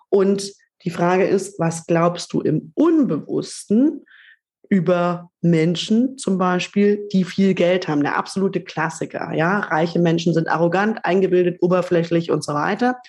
Und 0.08 0.52
die 0.84 0.90
Frage 0.90 1.26
ist, 1.26 1.58
was 1.58 1.84
glaubst 1.84 2.32
du 2.32 2.42
im 2.42 2.70
Unbewussten 2.76 4.04
über 4.68 5.32
Menschen 5.40 6.16
zum 6.16 6.38
Beispiel, 6.38 7.08
die 7.10 7.24
viel 7.24 7.54
Geld 7.54 7.88
haben? 7.88 8.04
Der 8.04 8.16
absolute 8.16 8.60
Klassiker. 8.60 9.32
Ja, 9.34 9.58
reiche 9.58 9.98
Menschen 9.98 10.32
sind 10.32 10.46
arrogant, 10.46 11.04
eingebildet, 11.04 11.58
oberflächlich 11.60 12.30
und 12.30 12.44
so 12.44 12.54
weiter. 12.54 13.00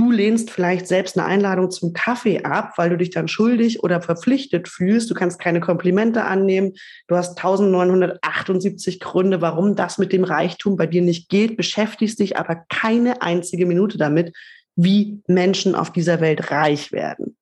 Du 0.00 0.10
lehnst 0.10 0.50
vielleicht 0.50 0.86
selbst 0.86 1.18
eine 1.18 1.26
Einladung 1.26 1.70
zum 1.70 1.92
Kaffee 1.92 2.42
ab, 2.42 2.72
weil 2.78 2.88
du 2.88 2.96
dich 2.96 3.10
dann 3.10 3.28
schuldig 3.28 3.82
oder 3.82 4.00
verpflichtet 4.00 4.66
fühlst. 4.66 5.10
Du 5.10 5.14
kannst 5.14 5.38
keine 5.38 5.60
Komplimente 5.60 6.24
annehmen. 6.24 6.72
Du 7.06 7.16
hast 7.16 7.36
1978 7.36 8.98
Gründe, 8.98 9.42
warum 9.42 9.76
das 9.76 9.98
mit 9.98 10.14
dem 10.14 10.24
Reichtum 10.24 10.78
bei 10.78 10.86
dir 10.86 11.02
nicht 11.02 11.28
geht, 11.28 11.58
beschäftigst 11.58 12.18
dich 12.18 12.38
aber 12.38 12.64
keine 12.70 13.20
einzige 13.20 13.66
Minute 13.66 13.98
damit, 13.98 14.34
wie 14.74 15.20
Menschen 15.26 15.74
auf 15.74 15.92
dieser 15.92 16.22
Welt 16.22 16.50
reich 16.50 16.92
werden. 16.92 17.36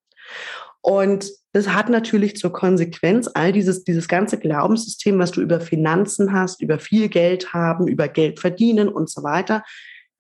Und 0.81 1.31
das 1.53 1.69
hat 1.69 1.89
natürlich 1.89 2.35
zur 2.35 2.53
Konsequenz 2.53 3.31
all 3.33 3.53
dieses, 3.53 3.85
dieses 3.85 4.09
ganze 4.09 4.37
Glaubenssystem, 4.37 5.17
was 5.21 5.31
du 5.31 5.43
über 5.43 5.61
Finanzen 5.61 6.33
hast, 6.33 6.61
über 6.61 6.81
viel 6.81 7.09
Geld 7.09 7.53
haben, 7.53 7.87
über 7.87 8.09
Geld 8.09 8.41
verdienen 8.41 8.89
und 8.89 9.09
so 9.09 9.23
weiter, 9.23 9.63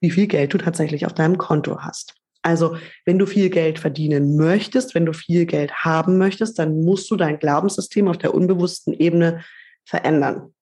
wie 0.01 0.13
viel 0.13 0.29
Geld 0.29 0.55
du 0.55 0.59
tatsächlich 0.59 1.05
auf 1.05 1.15
deinem 1.15 1.37
Konto 1.37 1.81
hast. 1.81 2.15
Also 2.49 2.79
wenn 3.05 3.19
du 3.19 3.27
viel 3.27 3.51
Geld 3.51 3.79
verdienen 3.79 4.37
möchtest, 4.37 4.95
wenn 4.95 5.05
du 5.05 5.13
viel 5.13 5.45
Geld 5.45 5.71
haben 5.85 6.17
möchtest, 6.17 6.59
dann 6.59 6.81
musst 6.81 7.11
du 7.11 7.17
dein 7.17 7.39
Glaubenssystem 7.39 8.09
auf 8.09 8.17
der 8.17 8.33
unbewussten 8.35 8.95
Ebene 8.95 9.45
verändern, 9.85 10.55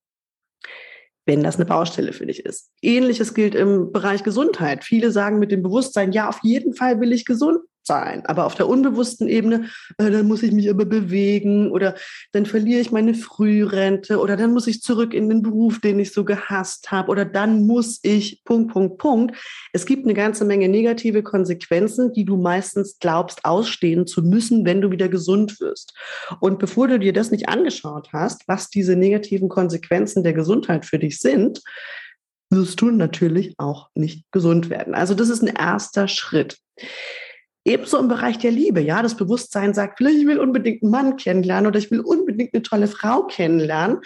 wenn 1.27 1.45
das 1.45 1.57
eine 1.57 1.65
Baustelle 1.65 2.13
für 2.13 2.27
dich 2.27 2.45
ist. 2.45 2.73
Ähnliches 2.83 3.35
gilt 3.35 3.55
im 3.55 3.93
Bereich 3.93 4.25
Gesundheit. 4.25 4.83
Viele 4.83 5.13
sagen 5.13 5.39
mit 5.39 5.53
dem 5.53 5.63
Bewusstsein, 5.63 6.11
ja, 6.11 6.29
auf 6.29 6.41
jeden 6.43 6.75
Fall 6.75 7.01
will 7.01 7.13
ich 7.13 7.25
gesund 7.25 7.61
sein. 7.87 8.25
Aber 8.27 8.47
auf 8.47 8.55
der 8.55 8.69
unbewussten 8.69 9.29
Ebene, 9.29 9.69
äh, 9.99 10.11
dann 10.11 10.27
muss 10.27 10.43
ich 10.43 10.53
mich 10.53 10.69
aber 10.69 10.85
bewegen 10.85 11.71
oder 11.71 11.95
dann 12.33 12.47
verliere 12.47 12.81
ich 12.81 12.91
meine 12.91 13.15
Frührente 13.15 14.19
oder 14.19 14.37
dann 14.37 14.53
muss 14.53 14.67
ich 14.67 14.83
zurück 14.83 15.15
in 15.15 15.29
den 15.29 15.43
Beruf, 15.43 15.81
den 15.81 15.99
ich 15.99 16.13
so 16.13 16.25
gehasst 16.25 16.91
habe 16.91 17.11
oder 17.11 17.25
dann 17.25 17.67
muss 17.67 18.01
ich 18.03 18.43
Punkt, 18.45 18.73
Punkt, 18.73 18.99
Punkt. 18.99 19.37
Es 19.73 19.87
gibt 19.87 20.05
eine 20.05 20.15
ganze 20.15 20.45
Menge 20.45 20.69
negative 20.69 21.23
Konsequenzen, 21.23 22.13
die 22.13 22.25
du 22.25 22.37
meistens 22.37 22.99
glaubst 22.99 23.45
ausstehen 23.45 24.07
zu 24.07 24.23
müssen, 24.23 24.65
wenn 24.65 24.81
du 24.81 24.91
wieder 24.91 25.09
gesund 25.09 25.61
wirst. 25.61 25.95
Und 26.41 26.59
bevor 26.59 26.89
du 26.89 26.99
dir 26.99 27.13
das 27.13 27.31
nicht 27.31 27.49
angeschaut 27.49 28.09
hast, 28.13 28.43
was 28.49 28.71
diese 28.71 28.97
negativen 28.97 29.49
Konsequenzen 29.49 30.23
der 30.23 30.33
Gesundheit 30.33 30.85
für 30.85 30.99
dich 30.99 31.21
sind, 31.21 31.63
wirst 32.51 32.81
du 32.81 32.91
natürlich 32.91 33.55
auch 33.59 33.89
nicht 33.95 34.25
gesund 34.31 34.71
werden. 34.71 34.95
Also 34.95 35.15
das 35.15 35.29
ist 35.29 35.43
ein 35.43 35.55
erster 35.55 36.09
Schritt. 36.09 36.59
Ebenso 37.67 37.99
im 37.99 38.07
Bereich 38.07 38.39
der 38.39 38.53
Liebe, 38.53 38.81
ja, 38.81 39.03
das 39.03 39.17
Bewusstsein 39.17 39.75
sagt, 39.75 39.99
vielleicht 39.99 40.19
ich 40.19 40.27
will 40.27 40.39
unbedingt 40.39 40.85
einen 40.85 40.93
Mann 40.93 41.17
kennenlernen 41.17 41.67
oder 41.67 41.81
ich 41.81 41.91
will 41.91 41.99
unbedingt 41.99 42.55
eine 42.55 42.63
tolle 42.63 42.87
Frau 42.87 43.25
kennenlernen. 43.25 43.99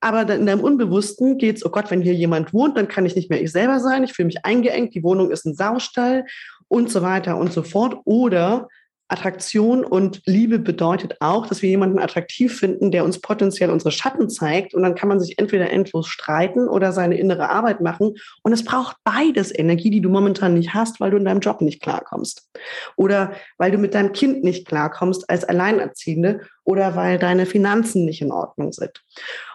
Aber 0.00 0.22
in 0.34 0.46
deinem 0.46 0.60
Unbewussten 0.60 1.38
geht 1.38 1.56
es, 1.56 1.64
oh 1.64 1.70
Gott, 1.70 1.92
wenn 1.92 2.02
hier 2.02 2.12
jemand 2.12 2.52
wohnt, 2.52 2.76
dann 2.76 2.88
kann 2.88 3.06
ich 3.06 3.14
nicht 3.14 3.30
mehr 3.30 3.40
ich 3.40 3.52
selber 3.52 3.78
sein, 3.78 4.02
ich 4.02 4.12
fühle 4.12 4.26
mich 4.26 4.44
eingeengt, 4.44 4.96
die 4.96 5.04
Wohnung 5.04 5.30
ist 5.30 5.46
ein 5.46 5.54
Saustall 5.54 6.26
und 6.66 6.90
so 6.90 7.02
weiter 7.02 7.36
und 7.36 7.52
so 7.52 7.62
fort. 7.62 7.98
Oder 8.04 8.68
Attraktion 9.14 9.84
und 9.84 10.22
Liebe 10.26 10.58
bedeutet 10.58 11.16
auch, 11.20 11.46
dass 11.46 11.62
wir 11.62 11.70
jemanden 11.70 12.00
attraktiv 12.00 12.58
finden, 12.58 12.90
der 12.90 13.04
uns 13.04 13.20
potenziell 13.20 13.70
unsere 13.70 13.92
Schatten 13.92 14.28
zeigt. 14.28 14.74
Und 14.74 14.82
dann 14.82 14.96
kann 14.96 15.08
man 15.08 15.20
sich 15.20 15.38
entweder 15.38 15.70
endlos 15.70 16.08
streiten 16.08 16.68
oder 16.68 16.92
seine 16.92 17.16
innere 17.16 17.48
Arbeit 17.48 17.80
machen. 17.80 18.16
Und 18.42 18.52
es 18.52 18.64
braucht 18.64 18.96
beides 19.04 19.56
Energie, 19.56 19.90
die 19.90 20.00
du 20.00 20.08
momentan 20.08 20.54
nicht 20.54 20.74
hast, 20.74 20.98
weil 20.98 21.12
du 21.12 21.16
in 21.16 21.24
deinem 21.24 21.40
Job 21.40 21.60
nicht 21.60 21.80
klarkommst. 21.80 22.50
Oder 22.96 23.32
weil 23.56 23.70
du 23.70 23.78
mit 23.78 23.94
deinem 23.94 24.12
Kind 24.12 24.42
nicht 24.42 24.66
klarkommst 24.66 25.30
als 25.30 25.44
Alleinerziehende 25.44 26.40
oder 26.64 26.96
weil 26.96 27.18
deine 27.18 27.46
Finanzen 27.46 28.04
nicht 28.04 28.20
in 28.20 28.32
Ordnung 28.32 28.72
sind. 28.72 29.04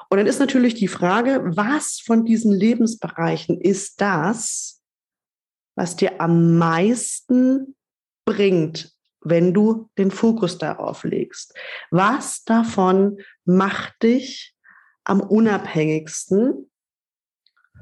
Und 0.09 0.17
dann 0.17 0.27
ist 0.27 0.39
natürlich 0.39 0.73
die 0.73 0.87
Frage, 0.87 1.41
was 1.43 2.01
von 2.03 2.23
diesen 2.23 2.53
Lebensbereichen 2.53 3.59
ist 3.59 3.99
das, 3.99 4.81
was 5.75 5.97
dir 5.97 6.21
am 6.21 6.57
meisten 6.57 7.75
bringt 8.25 8.93
wenn 9.21 9.53
du 9.53 9.89
den 9.97 10.11
Fokus 10.11 10.57
darauf 10.57 11.03
legst. 11.03 11.53
Was 11.91 12.43
davon 12.43 13.17
macht 13.45 14.01
dich 14.03 14.55
am 15.03 15.19
unabhängigsten 15.21 16.69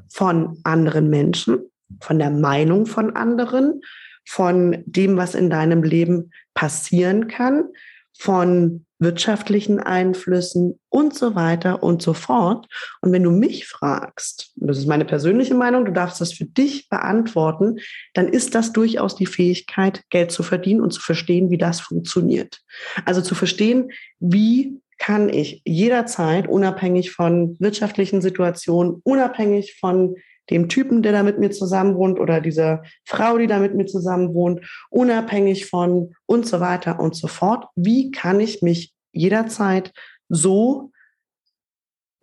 von 0.09 0.59
anderen 0.63 1.09
Menschen, 1.09 1.71
von 2.01 2.19
der 2.19 2.31
Meinung 2.31 2.85
von 2.85 3.15
anderen, 3.15 3.81
von 4.25 4.83
dem, 4.85 5.17
was 5.17 5.35
in 5.35 5.49
deinem 5.49 5.83
Leben 5.83 6.31
passieren 6.53 7.27
kann, 7.27 7.69
von 8.17 8.86
wirtschaftlichen 8.99 9.79
Einflüssen 9.79 10.79
und 10.89 11.13
so 11.13 11.35
weiter 11.35 11.83
und 11.83 12.01
so 12.01 12.13
fort. 12.13 12.67
Und 13.01 13.11
wenn 13.11 13.23
du 13.23 13.31
mich 13.31 13.67
fragst, 13.67 14.51
das 14.55 14.77
ist 14.77 14.87
meine 14.87 15.05
persönliche 15.05 15.53
Meinung, 15.53 15.85
du 15.85 15.91
darfst 15.91 16.19
das 16.19 16.33
für 16.33 16.45
dich 16.45 16.89
beantworten, 16.89 17.77
dann 18.13 18.27
ist 18.27 18.55
das 18.55 18.73
durchaus 18.73 19.15
die 19.15 19.25
Fähigkeit, 19.25 20.03
Geld 20.09 20.31
zu 20.31 20.43
verdienen 20.43 20.81
und 20.81 20.91
zu 20.91 21.01
verstehen, 21.01 21.51
wie 21.51 21.57
das 21.57 21.79
funktioniert. 21.79 22.61
Also 23.05 23.21
zu 23.21 23.35
verstehen, 23.35 23.91
wie 24.19 24.81
kann 24.97 25.29
ich 25.29 25.61
jederzeit, 25.63 26.47
unabhängig 26.47 27.11
von 27.11 27.55
wirtschaftlichen 27.59 28.21
Situationen, 28.21 28.99
unabhängig 29.03 29.77
von 29.79 30.15
dem 30.49 30.69
Typen, 30.69 31.01
der 31.01 31.11
da 31.11 31.23
mit 31.23 31.39
mir 31.39 31.51
zusammen 31.51 31.95
wohnt 31.95 32.19
oder 32.19 32.41
dieser 32.41 32.83
Frau, 33.05 33.37
die 33.37 33.47
da 33.47 33.59
mit 33.59 33.75
mir 33.75 33.85
zusammen 33.85 34.33
wohnt, 34.33 34.65
unabhängig 34.89 35.67
von 35.67 36.15
und 36.25 36.47
so 36.47 36.59
weiter 36.59 36.99
und 36.99 37.15
so 37.15 37.27
fort. 37.27 37.65
Wie 37.75 38.11
kann 38.11 38.39
ich 38.39 38.61
mich 38.61 38.93
jederzeit 39.11 39.93
so 40.29 40.91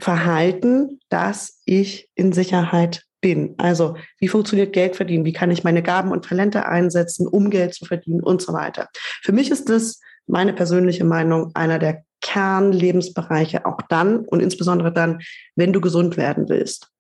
verhalten, 0.01 1.01
dass 1.09 1.61
ich 1.65 2.09
in 2.15 2.33
Sicherheit 2.33 3.05
bin? 3.21 3.55
Also, 3.59 3.97
wie 4.19 4.29
funktioniert 4.29 4.73
Geld 4.73 4.97
verdienen? 4.97 5.25
Wie 5.25 5.33
kann 5.33 5.51
ich 5.51 5.65
meine 5.65 5.83
Gaben 5.83 6.11
und 6.11 6.25
Talente 6.25 6.67
einsetzen, 6.67 7.27
um 7.27 7.51
Geld 7.51 7.75
zu 7.75 7.85
verdienen 7.85 8.23
und 8.23 8.43
so 8.43 8.53
weiter? 8.53 8.89
Für 9.23 9.33
mich 9.33 9.51
ist 9.51 9.69
das 9.69 10.01
meine 10.27 10.53
persönliche 10.53 11.05
Meinung 11.05 11.51
einer 11.55 11.79
der 11.79 12.05
Kernlebensbereiche, 12.23 13.67
auch 13.67 13.81
dann 13.89 14.21
und 14.21 14.41
insbesondere 14.41 14.93
dann, 14.93 15.21
wenn 15.57 15.75
du 15.75 15.83
gesund 15.83 16.17
werden 16.17 16.49
willst 16.49 16.94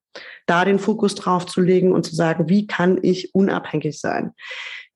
da 0.46 0.64
den 0.64 0.78
Fokus 0.78 1.14
drauf 1.14 1.46
zu 1.46 1.60
legen 1.60 1.92
und 1.92 2.04
zu 2.04 2.14
sagen, 2.14 2.48
wie 2.48 2.66
kann 2.66 2.98
ich 3.02 3.34
unabhängig 3.34 4.00
sein? 4.00 4.32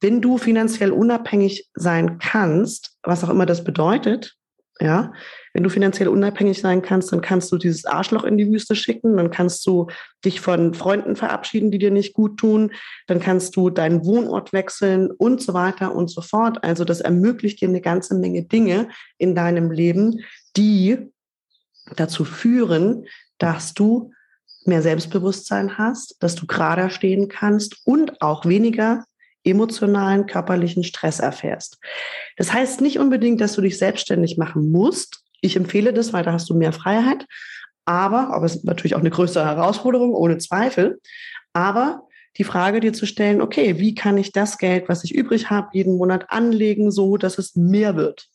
Wenn 0.00 0.20
du 0.20 0.38
finanziell 0.38 0.92
unabhängig 0.92 1.70
sein 1.74 2.18
kannst, 2.18 2.96
was 3.02 3.24
auch 3.24 3.30
immer 3.30 3.46
das 3.46 3.64
bedeutet, 3.64 4.38
ja, 4.80 5.12
wenn 5.54 5.64
du 5.64 5.70
finanziell 5.70 6.08
unabhängig 6.08 6.60
sein 6.60 6.82
kannst, 6.82 7.12
dann 7.12 7.20
kannst 7.20 7.50
du 7.50 7.56
dieses 7.56 7.84
Arschloch 7.84 8.22
in 8.22 8.38
die 8.38 8.48
Wüste 8.48 8.76
schicken, 8.76 9.16
dann 9.16 9.30
kannst 9.30 9.66
du 9.66 9.88
dich 10.24 10.40
von 10.40 10.72
Freunden 10.72 11.16
verabschieden, 11.16 11.72
die 11.72 11.78
dir 11.78 11.90
nicht 11.90 12.14
gut 12.14 12.38
tun, 12.38 12.70
dann 13.08 13.18
kannst 13.18 13.56
du 13.56 13.70
deinen 13.70 14.04
Wohnort 14.04 14.52
wechseln 14.52 15.10
und 15.10 15.42
so 15.42 15.52
weiter 15.52 15.94
und 15.94 16.10
so 16.10 16.20
fort. 16.20 16.62
Also 16.62 16.84
das 16.84 17.00
ermöglicht 17.00 17.60
dir 17.60 17.68
eine 17.68 17.80
ganze 17.80 18.14
Menge 18.14 18.44
Dinge 18.44 18.88
in 19.16 19.34
deinem 19.34 19.72
Leben, 19.72 20.20
die 20.56 21.10
dazu 21.96 22.24
führen, 22.24 23.06
dass 23.38 23.74
du 23.74 24.12
mehr 24.68 24.82
Selbstbewusstsein 24.82 25.78
hast, 25.78 26.16
dass 26.20 26.34
du 26.34 26.46
gerader 26.46 26.90
stehen 26.90 27.28
kannst 27.28 27.78
und 27.84 28.22
auch 28.22 28.44
weniger 28.46 29.04
emotionalen, 29.44 30.26
körperlichen 30.26 30.84
Stress 30.84 31.20
erfährst. 31.20 31.78
Das 32.36 32.52
heißt 32.52 32.80
nicht 32.80 32.98
unbedingt, 32.98 33.40
dass 33.40 33.54
du 33.54 33.62
dich 33.62 33.78
selbstständig 33.78 34.36
machen 34.36 34.70
musst. 34.70 35.22
Ich 35.40 35.56
empfehle 35.56 35.92
das, 35.92 36.12
weil 36.12 36.24
da 36.24 36.32
hast 36.32 36.48
du 36.50 36.54
mehr 36.54 36.72
Freiheit. 36.72 37.26
Aber, 37.84 38.34
aber 38.34 38.44
es 38.44 38.56
ist 38.56 38.64
natürlich 38.64 38.94
auch 38.94 39.00
eine 39.00 39.10
größere 39.10 39.46
Herausforderung, 39.46 40.12
ohne 40.12 40.38
Zweifel. 40.38 41.00
Aber 41.54 42.02
die 42.36 42.44
Frage 42.44 42.80
dir 42.80 42.92
zu 42.92 43.06
stellen, 43.06 43.40
okay, 43.40 43.78
wie 43.78 43.94
kann 43.94 44.18
ich 44.18 44.32
das 44.32 44.58
Geld, 44.58 44.88
was 44.88 45.04
ich 45.04 45.14
übrig 45.14 45.50
habe, 45.50 45.70
jeden 45.72 45.96
Monat 45.96 46.30
anlegen, 46.30 46.90
so 46.90 47.16
dass 47.16 47.38
es 47.38 47.56
mehr 47.56 47.96
wird? 47.96 48.28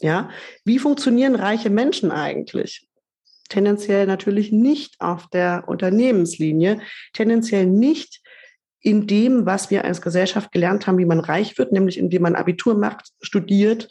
Ja, 0.00 0.30
wie 0.64 0.78
funktionieren 0.78 1.36
reiche 1.36 1.70
Menschen 1.70 2.10
eigentlich? 2.10 2.88
Tendenziell 3.48 4.06
natürlich 4.06 4.52
nicht 4.52 5.00
auf 5.00 5.28
der 5.28 5.64
Unternehmenslinie, 5.66 6.80
tendenziell 7.12 7.66
nicht 7.66 8.22
in 8.80 9.06
dem, 9.06 9.46
was 9.46 9.70
wir 9.70 9.84
als 9.84 10.02
Gesellschaft 10.02 10.52
gelernt 10.52 10.86
haben, 10.86 10.98
wie 10.98 11.06
man 11.06 11.20
reich 11.20 11.56
wird, 11.58 11.72
nämlich 11.72 11.98
indem 11.98 12.22
man 12.22 12.34
Abitur 12.34 12.74
macht, 12.74 13.08
studiert 13.22 13.88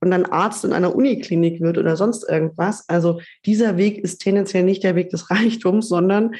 und 0.00 0.10
dann 0.10 0.26
Arzt 0.26 0.64
in 0.64 0.72
einer 0.72 0.94
Uniklinik 0.94 1.60
wird 1.60 1.78
oder 1.78 1.96
sonst 1.96 2.28
irgendwas. 2.28 2.88
Also 2.88 3.20
dieser 3.46 3.78
Weg 3.78 3.98
ist 3.98 4.18
tendenziell 4.18 4.62
nicht 4.62 4.84
der 4.84 4.96
Weg 4.96 5.10
des 5.10 5.30
Reichtums, 5.30 5.88
sondern 5.88 6.34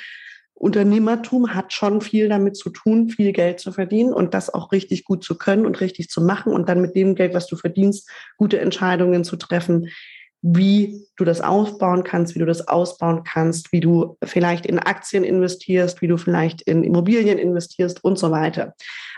Unternehmertum 0.53 1.55
hat 1.55 1.73
schon 1.73 2.01
viel 2.01 2.29
damit 2.29 2.57
zu 2.57 2.71
tun, 2.71 3.09
viel 3.09 3.33
Geld 3.33 3.59
zu 3.59 3.73
verdienen 3.73 4.13
und 4.13 4.35
das 4.35 4.53
auch 4.53 4.71
richtig 4.71 5.05
gut 5.05 5.25
zu 5.25 5.37
können 5.37 5.67
und 5.67 5.81
richtig 5.81 6.09
zu 6.09 6.23
machen 6.23 6.53
und 6.53 6.69
dann 6.69 6.81
mit 6.81 6.95
dem 6.95 7.15
Geld, 7.15 7.35
was 7.35 7.47
du 7.47 7.57
verdienst, 7.57 8.09
gute 8.37 8.61
Entscheidungen 8.61 9.25
zu 9.25 9.37
treffen, 9.37 9.89
wie 10.47 11.07
du 11.17 11.25
das 11.25 11.41
aufbauen 11.41 12.05
kannst, 12.05 12.35
wie 12.35 12.39
du 12.39 12.45
das 12.45 12.69
ausbauen 12.69 13.25
kannst, 13.25 13.73
wie 13.73 13.81
du 13.81 14.19
vielleicht 14.23 14.67
in 14.67 14.79
Aktien 14.79 15.25
investierst, 15.25 16.03
wie 16.03 16.07
du 16.07 16.19
vielleicht 16.19 16.61
in 16.61 16.85
Immobilien 16.85 17.39
investierst 17.39 18.05
und 18.05 18.19
so 18.19 18.31
weiter. 18.31 18.75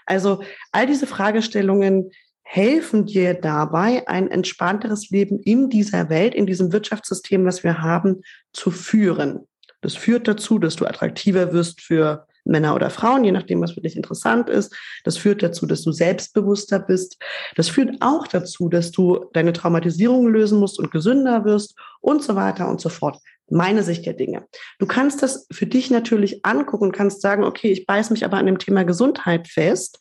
Also 0.07 0.45
all 0.71 0.87
diese 0.87 1.09
Fragestellungen 1.09 2.13
helfen 2.45 3.07
dir 3.07 3.35
dabei, 3.35 4.07
ein 4.07 4.31
entspannteres 4.31 5.11
Leben 5.11 5.41
in 5.41 5.69
dieser 5.69 6.09
Welt, 6.11 6.33
in 6.33 6.47
diesem 6.47 6.71
Wirtschaftssystem, 6.71 7.45
was 7.45 7.65
wir 7.65 7.83
haben, 7.83 8.23
zu 8.53 8.71
führen. 8.71 9.49
Das 9.81 9.97
führt 9.97 10.29
dazu, 10.29 10.61
dass 10.61 10.77
du 10.77 10.87
attraktiver 10.87 11.53
wirst 11.53 11.81
für 11.81 12.29
Männer 12.47 12.75
oder 12.75 12.91
Frauen, 12.91 13.25
je 13.25 13.33
nachdem, 13.33 13.61
was 13.61 13.73
für 13.73 13.81
dich 13.81 13.97
interessant 13.97 14.49
ist. 14.49 14.75
Das 15.05 15.17
führt 15.17 15.43
dazu, 15.43 15.67
dass 15.67 15.83
du 15.83 15.93
selbstbewusster 15.93 16.79
bist. 16.79 17.19
Das 17.57 17.69
führt 17.69 17.97
auch 18.01 18.27
dazu, 18.27 18.69
dass 18.69 18.91
du 18.91 19.27
deine 19.33 19.53
Traumatisierung 19.53 20.29
lösen 20.29 20.59
musst 20.59 20.79
und 20.79 20.91
gesünder 20.91 21.45
wirst 21.45 21.77
und 22.01 22.23
so 22.23 22.37
weiter 22.37 22.69
und 22.69 22.81
so 22.81 22.89
fort. 22.89 23.19
Meine 23.49 23.83
Sicht 23.83 24.07
der 24.07 24.15
Dinge. 24.15 24.47
Du 24.79 24.87
kannst 24.87 25.23
das 25.23 25.47
für 25.53 25.67
dich 25.67 25.91
natürlich 25.91 26.45
angucken 26.45 26.85
und 26.85 26.93
kannst 26.93 27.23
sagen, 27.23 27.45
okay, 27.45 27.71
ich 27.71 27.87
beiß 27.87 28.11
mich 28.11 28.25
aber 28.25 28.39
an 28.39 28.47
dem 28.47 28.59
Thema 28.59 28.85
Gesundheit 28.85 29.47
fest. 29.47 29.99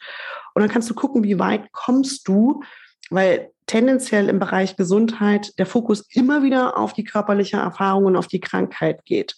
Und 0.56 0.62
dann 0.62 0.72
kannst 0.72 0.90
du 0.90 0.96
gucken, 0.96 1.24
wie 1.24 1.38
weit 1.38 1.72
kommst 1.72 2.28
du, 2.28 2.64
weil 3.10 3.52
tendenziell 3.68 4.30
im 4.30 4.40
Bereich 4.40 4.76
Gesundheit 4.76 5.58
der 5.58 5.66
Fokus 5.66 6.06
immer 6.10 6.44
wieder 6.44 6.78
auf 6.78 6.94
die 6.94 7.04
körperliche 7.04 7.58
Erfahrung 7.58 8.06
und 8.06 8.16
auf 8.16 8.28
die 8.28 8.40
Krankheit 8.40 9.06
geht. 9.06 9.36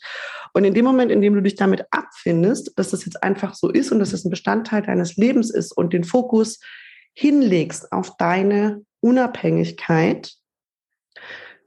Und 0.53 0.65
in 0.65 0.73
dem 0.73 0.85
Moment, 0.85 1.11
in 1.11 1.21
dem 1.21 1.33
du 1.33 1.41
dich 1.41 1.55
damit 1.55 1.85
abfindest, 1.91 2.73
dass 2.77 2.89
das 2.89 3.05
jetzt 3.05 3.23
einfach 3.23 3.53
so 3.53 3.69
ist 3.69 3.91
und 3.91 3.99
dass 3.99 4.09
es 4.09 4.21
das 4.21 4.25
ein 4.25 4.31
Bestandteil 4.31 4.81
deines 4.81 5.15
Lebens 5.15 5.49
ist 5.49 5.71
und 5.71 5.93
den 5.93 6.03
Fokus 6.03 6.59
hinlegst 7.13 7.91
auf 7.91 8.17
deine 8.17 8.83
Unabhängigkeit, 8.99 10.33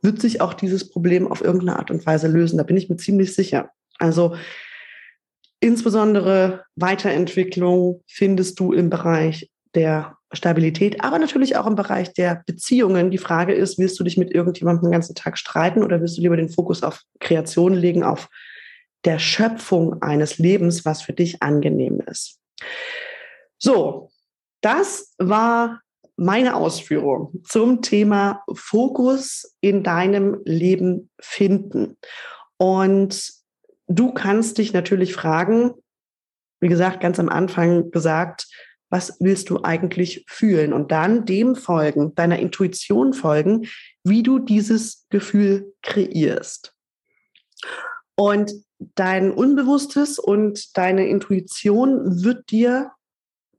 wird 0.02 0.20
sich 0.20 0.40
auch 0.40 0.54
dieses 0.54 0.90
Problem 0.90 1.30
auf 1.30 1.42
irgendeine 1.42 1.78
Art 1.78 1.90
und 1.90 2.04
Weise 2.06 2.28
lösen. 2.28 2.58
Da 2.58 2.62
bin 2.62 2.76
ich 2.76 2.88
mir 2.88 2.96
ziemlich 2.96 3.34
sicher. 3.34 3.70
Also 3.98 4.36
insbesondere 5.60 6.64
Weiterentwicklung 6.76 8.02
findest 8.06 8.58
du 8.60 8.72
im 8.72 8.90
Bereich 8.90 9.50
der 9.74 10.16
Stabilität, 10.32 11.02
aber 11.02 11.18
natürlich 11.18 11.56
auch 11.56 11.66
im 11.66 11.74
Bereich 11.74 12.12
der 12.12 12.42
Beziehungen. 12.46 13.10
Die 13.10 13.18
Frage 13.18 13.52
ist, 13.52 13.78
willst 13.78 13.98
du 13.98 14.04
dich 14.04 14.16
mit 14.16 14.32
irgendjemandem 14.32 14.84
den 14.84 14.92
ganzen 14.92 15.14
Tag 15.14 15.36
streiten 15.36 15.82
oder 15.82 16.00
willst 16.00 16.16
du 16.16 16.22
lieber 16.22 16.36
den 16.36 16.50
Fokus 16.50 16.82
auf 16.82 17.02
Kreation 17.18 17.74
legen, 17.74 18.04
auf 18.04 18.28
der 19.04 19.18
Schöpfung 19.18 20.02
eines 20.02 20.38
Lebens, 20.38 20.84
was 20.84 21.02
für 21.02 21.12
dich 21.12 21.42
angenehm 21.42 22.00
ist? 22.06 22.38
So, 23.58 24.10
das 24.60 25.14
war 25.18 25.80
meine 26.16 26.54
Ausführung 26.54 27.42
zum 27.44 27.82
Thema 27.82 28.44
Fokus 28.54 29.56
in 29.60 29.82
deinem 29.82 30.40
Leben 30.44 31.10
finden. 31.18 31.96
Und 32.58 33.32
du 33.88 34.12
kannst 34.12 34.58
dich 34.58 34.72
natürlich 34.72 35.14
fragen, 35.14 35.72
wie 36.60 36.68
gesagt, 36.68 37.00
ganz 37.00 37.18
am 37.18 37.30
Anfang 37.30 37.90
gesagt, 37.90 38.46
was 38.90 39.16
willst 39.20 39.50
du 39.50 39.62
eigentlich 39.62 40.24
fühlen? 40.29 40.72
Und 40.72 40.92
dann 40.92 41.24
dem 41.24 41.55
folgen, 41.55 42.14
deiner 42.14 42.38
Intuition 42.38 43.12
folgen, 43.12 43.68
wie 44.05 44.22
du 44.22 44.38
dieses 44.38 45.07
Gefühl 45.09 45.72
kreierst. 45.83 46.74
Und 48.16 48.53
dein 48.79 49.31
Unbewusstes 49.31 50.18
und 50.18 50.76
deine 50.76 51.09
Intuition 51.09 52.22
wird 52.24 52.50
dir 52.50 52.90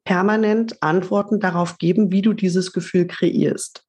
permanent 0.04 0.82
Antworten 0.82 1.40
darauf 1.40 1.78
geben, 1.78 2.12
wie 2.12 2.22
du 2.22 2.34
dieses 2.34 2.74
Gefühl 2.74 3.08
kreierst. 3.08 3.86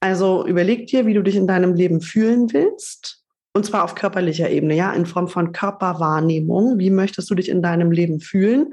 Also 0.00 0.46
überleg 0.46 0.86
dir, 0.86 1.06
wie 1.06 1.14
du 1.14 1.22
dich 1.22 1.36
in 1.36 1.46
deinem 1.46 1.74
Leben 1.74 2.00
fühlen 2.00 2.52
willst. 2.52 3.22
Und 3.54 3.64
zwar 3.64 3.84
auf 3.84 3.94
körperlicher 3.94 4.50
Ebene, 4.50 4.74
ja, 4.74 4.92
in 4.92 5.06
Form 5.06 5.28
von 5.28 5.52
Körperwahrnehmung. 5.52 6.78
Wie 6.78 6.90
möchtest 6.90 7.30
du 7.30 7.34
dich 7.34 7.48
in 7.48 7.62
deinem 7.62 7.90
Leben 7.90 8.20
fühlen? 8.20 8.72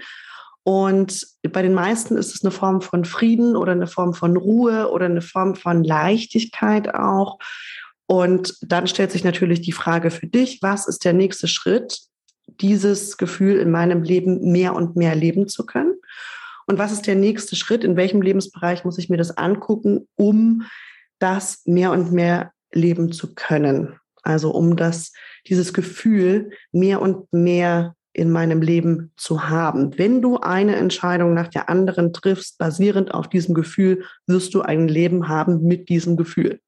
Und 0.68 1.28
bei 1.44 1.62
den 1.62 1.76
meisten 1.76 2.18
ist 2.18 2.34
es 2.34 2.44
eine 2.44 2.50
Form 2.50 2.82
von 2.82 3.06
Frieden 3.06 3.56
oder 3.56 3.74
eine 3.74 3.86
Form 3.86 4.16
von 4.16 4.36
Ruhe 4.36 4.90
oder 4.90 5.06
eine 5.06 5.22
Form 5.22 5.54
von 5.54 5.84
Leichtigkeit 5.84 6.96
auch. 6.96 7.38
Und 8.08 8.58
dann 8.62 8.88
stellt 8.88 9.12
sich 9.12 9.24
natürlich 9.24 9.62
die 9.62 9.72
Frage 9.72 10.10
für 10.10 10.26
dich, 10.26 10.64
was 10.64 10.88
ist 10.88 11.06
der 11.06 11.14
nächste 11.14 11.48
Schritt, 11.48 12.00
dieses 12.48 13.18
Gefühl 13.18 13.60
in 13.60 13.70
meinem 13.70 14.02
Leben 14.02 14.52
mehr 14.52 14.74
und 14.74 14.96
mehr 14.96 15.14
leben 15.14 15.48
zu 15.48 15.68
können? 15.68 15.94
Und 16.66 16.80
was 16.80 16.92
ist 16.92 17.06
der 17.06 17.16
nächste 17.16 17.56
Schritt? 17.56 17.84
In 17.84 17.96
welchem 17.96 18.24
Lebensbereich 18.24 18.84
muss 18.84 18.98
ich 18.98 19.08
mir 19.08 19.18
das 19.18 19.38
angucken, 19.38 20.08
um 20.16 20.64
das 21.20 21.62
mehr 21.66 21.92
und 21.92 22.12
mehr 22.12 22.54
leben 22.74 23.12
zu 23.12 23.36
können? 23.36 24.00
Also 24.24 24.50
um 24.50 24.76
das, 24.76 25.14
dieses 25.48 25.76
Gefühl 25.76 26.50
mehr 26.72 27.04
und 27.04 27.32
mehr 27.32 27.96
in 28.16 28.32
meinem 28.32 28.62
Leben 28.62 29.12
zu 29.18 29.50
haben. 29.50 29.98
Wenn 29.98 30.22
du 30.22 30.38
eine 30.38 30.78
Entscheidung 30.78 31.34
nach 31.34 31.50
der 31.50 31.68
anderen 31.68 32.14
triffst, 32.14 32.58
basierend 32.58 33.14
auf 33.14 33.28
diesem 33.28 33.54
Gefühl, 33.54 34.06
wirst 34.26 34.54
du 34.54 34.62
ein 34.62 34.88
Leben 34.88 35.28
haben 35.28 35.64
mit 35.64 35.90
diesem 35.90 36.16
Gefühl. 36.16 36.62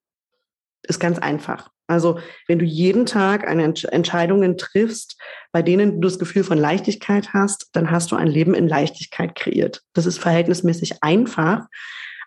Ist 0.83 0.99
ganz 0.99 1.19
einfach. 1.19 1.69
Also 1.87 2.19
wenn 2.47 2.59
du 2.59 2.65
jeden 2.65 3.05
Tag 3.05 3.47
eine 3.47 3.63
Entsch 3.63 3.85
Entscheidungen 3.85 4.57
triffst, 4.57 5.17
bei 5.53 5.61
denen 5.61 6.01
du 6.01 6.07
das 6.09 6.19
Gefühl 6.19 6.43
von 6.43 6.57
Leichtigkeit 6.57 7.33
hast, 7.33 7.69
dann 7.71 7.91
hast 7.91 8.11
du 8.11 8.17
ein 8.17 8.27
Leben 8.27 8.53
in 8.53 8.67
Leichtigkeit 8.67 9.33
kreiert. 9.35 9.83
Das 9.93 10.05
ist 10.05 10.19
verhältnismäßig 10.19 11.01
einfach. 11.01 11.65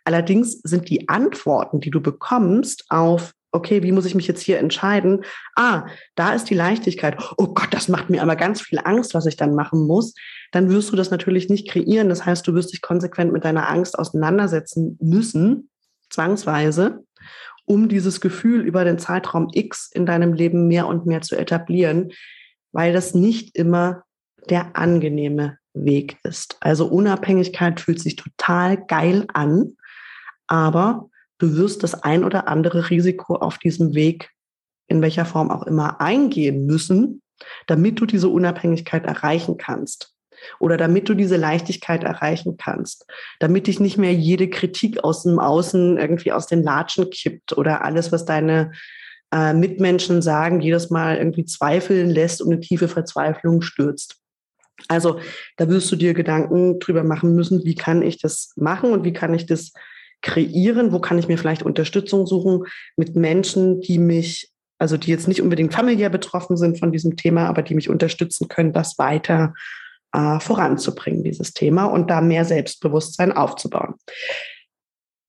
Allerdings 0.05 0.61
sind 0.63 0.89
die 0.89 1.11
Antworten, 1.11 1.81
die 1.81 1.91
du 1.91 2.01
bekommst 2.01 2.87
auf 2.89 3.35
okay, 3.53 3.83
wie 3.83 3.93
muss 3.93 4.07
ich 4.07 4.15
mich 4.15 4.27
jetzt 4.27 4.43
hier 4.43 4.59
entscheiden? 4.59 5.25
Ah, 5.57 5.87
da 6.15 6.35
ist 6.35 6.45
die 6.51 6.55
Leichtigkeit. 6.55 7.17
Oh 7.37 7.49
Gott, 7.49 7.69
das 7.73 7.89
macht 7.89 8.11
mir 8.11 8.23
aber 8.23 8.37
ganz 8.37 8.61
viel 8.61 8.81
Angst, 8.83 9.15
was 9.15 9.27
ich 9.27 9.37
dann 9.37 9.55
machen 9.55 9.87
muss. 9.87 10.15
Dann 10.53 10.71
wirst 10.71 10.93
du 10.93 10.97
das 10.97 11.11
natürlich 11.11 11.49
nicht 11.49 11.69
kreieren. 11.69 12.09
Das 12.09 12.25
heißt, 12.25 12.47
du 12.47 12.55
wirst 12.55 12.73
dich 12.73 12.83
konsequent 12.83 13.33
mit 13.33 13.45
deiner 13.45 13.69
Angst 13.69 13.99
auseinandersetzen 13.99 14.99
müssen, 15.01 15.71
zwangsweise, 16.11 17.05
um 17.65 17.89
dieses 17.89 18.21
Gefühl 18.21 18.63
über 18.63 18.85
den 18.85 18.99
Zeitraum 18.99 19.49
X 19.53 19.91
in 19.93 20.07
deinem 20.07 20.33
Leben 20.33 20.69
mehr 20.69 20.87
und 20.87 21.07
mehr 21.07 21.23
zu 21.23 21.37
etablieren, 21.37 22.13
weil 22.73 22.93
das 22.93 23.15
nicht 23.15 23.57
immer 23.57 24.05
der 24.49 24.77
angenehme 24.77 25.59
Weg 25.73 26.19
ist. 26.25 26.57
Also 26.61 26.87
Unabhängigkeit 26.87 27.81
fühlt 27.81 28.01
sich 28.01 28.17
total 28.17 28.85
geil 28.87 29.27
an, 29.33 29.77
aber 30.47 31.11
du 31.41 31.57
wirst 31.57 31.83
das 31.83 31.95
ein 31.95 32.23
oder 32.23 32.47
andere 32.49 32.91
Risiko 32.91 33.35
auf 33.35 33.59
diesem 33.59 33.95
Weg 33.95 34.31
in 34.87 35.03
welcher 35.03 35.25
Form 35.25 35.51
auch 35.51 35.67
immer 35.67 36.01
eingehen 36.01 36.67
müssen, 36.67 37.23
damit 37.67 38.01
du 38.01 38.07
diese 38.07 38.29
Unabhängigkeit 38.29 39.07
erreichen 39.07 39.57
kannst 39.57 40.15
oder 40.59 40.77
damit 40.77 41.09
du 41.09 41.15
diese 41.15 41.37
Leichtigkeit 41.37 42.05
erreichen 42.05 42.57
kannst, 42.57 43.07
damit 43.39 43.67
dich 43.67 43.81
nicht 43.81 43.99
mehr 43.99 44.15
jede 44.15 44.49
Kritik 44.49 45.03
aus 45.05 45.23
dem 45.23 45.39
Außen 45.39 45.99
irgendwie 45.99 46.33
aus 46.33 46.47
den 46.47 46.63
Latschen 46.63 47.11
kippt 47.11 47.57
oder 47.57 47.85
alles, 47.85 48.11
was 48.13 48.25
deine 48.25 48.73
äh, 49.33 49.55
Mitmenschen 49.55 50.23
sagen, 50.23 50.61
jedes 50.61 50.91
Mal 50.91 51.19
irgendwie 51.19 51.45
zweifeln 51.45 52.11
lässt 52.11 52.43
und 52.43 52.53
eine 52.53 52.61
tiefe 52.61 52.89
Verzweiflung 52.89 53.63
stürzt. 53.63 54.17
Also 54.89 55.21
da 55.57 55.69
wirst 55.69 55.93
du 55.93 55.97
dir 55.97 56.15
Gedanken 56.15 56.81
drüber 56.81 57.05
machen 57.05 57.35
müssen, 57.35 57.65
wie 57.65 57.75
kann 57.75 58.03
ich 58.03 58.19
das 58.19 58.53
machen 58.57 58.93
und 58.93 59.05
wie 59.05 59.13
kann 59.13 59.35
ich 59.35 59.47
das 59.47 59.73
kreieren? 60.23 60.93
Wo 60.93 61.01
kann 61.01 61.19
ich 61.19 61.29
mir 61.29 61.39
vielleicht 61.39 61.63
Unterstützung 61.63 62.27
suchen 62.27 62.65
mit 62.97 63.17
Menschen, 63.17 63.81
die 63.81 63.99
mich, 63.99 64.51
also 64.79 64.97
die 64.97 65.11
jetzt 65.11 65.29
nicht 65.29 65.43
unbedingt 65.43 65.75
familiär 65.75 66.11
betroffen 66.11 66.57
sind 66.57 66.79
von 66.79 66.93
diesem 66.93 67.17
Thema, 67.17 67.47
aber 67.47 67.63
die 67.63 67.75
mich 67.75 67.89
unterstützen 67.89 68.49
können, 68.49 68.73
das 68.73 68.99
weiter 68.99 69.55
äh, 70.13 70.41
voranzubringen, 70.41 71.23
dieses 71.23 71.53
Thema 71.53 71.87
und 71.87 72.11
da 72.11 72.21
mehr 72.21 72.45
Selbstbewusstsein 72.45 73.33
aufzubauen. 73.33 73.95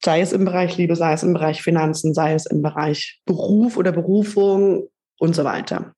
Sei 0.04 0.22
es 0.22 0.34
im 0.34 0.46
Bereich 0.46 0.78
Liebe, 0.78 0.96
sei 0.96 1.14
es 1.14 1.24
im 1.24 1.34
Bereich 1.34 1.62
Finanzen, 1.62 2.14
sei 2.14 2.34
es 2.34 2.48
im 2.48 2.62
Bereich 2.62 3.22
Beruf 3.26 3.78
oder 3.78 3.92
Berufung 3.92 4.90
und 5.20 5.36
so 5.36 5.44
weiter. 5.44 5.94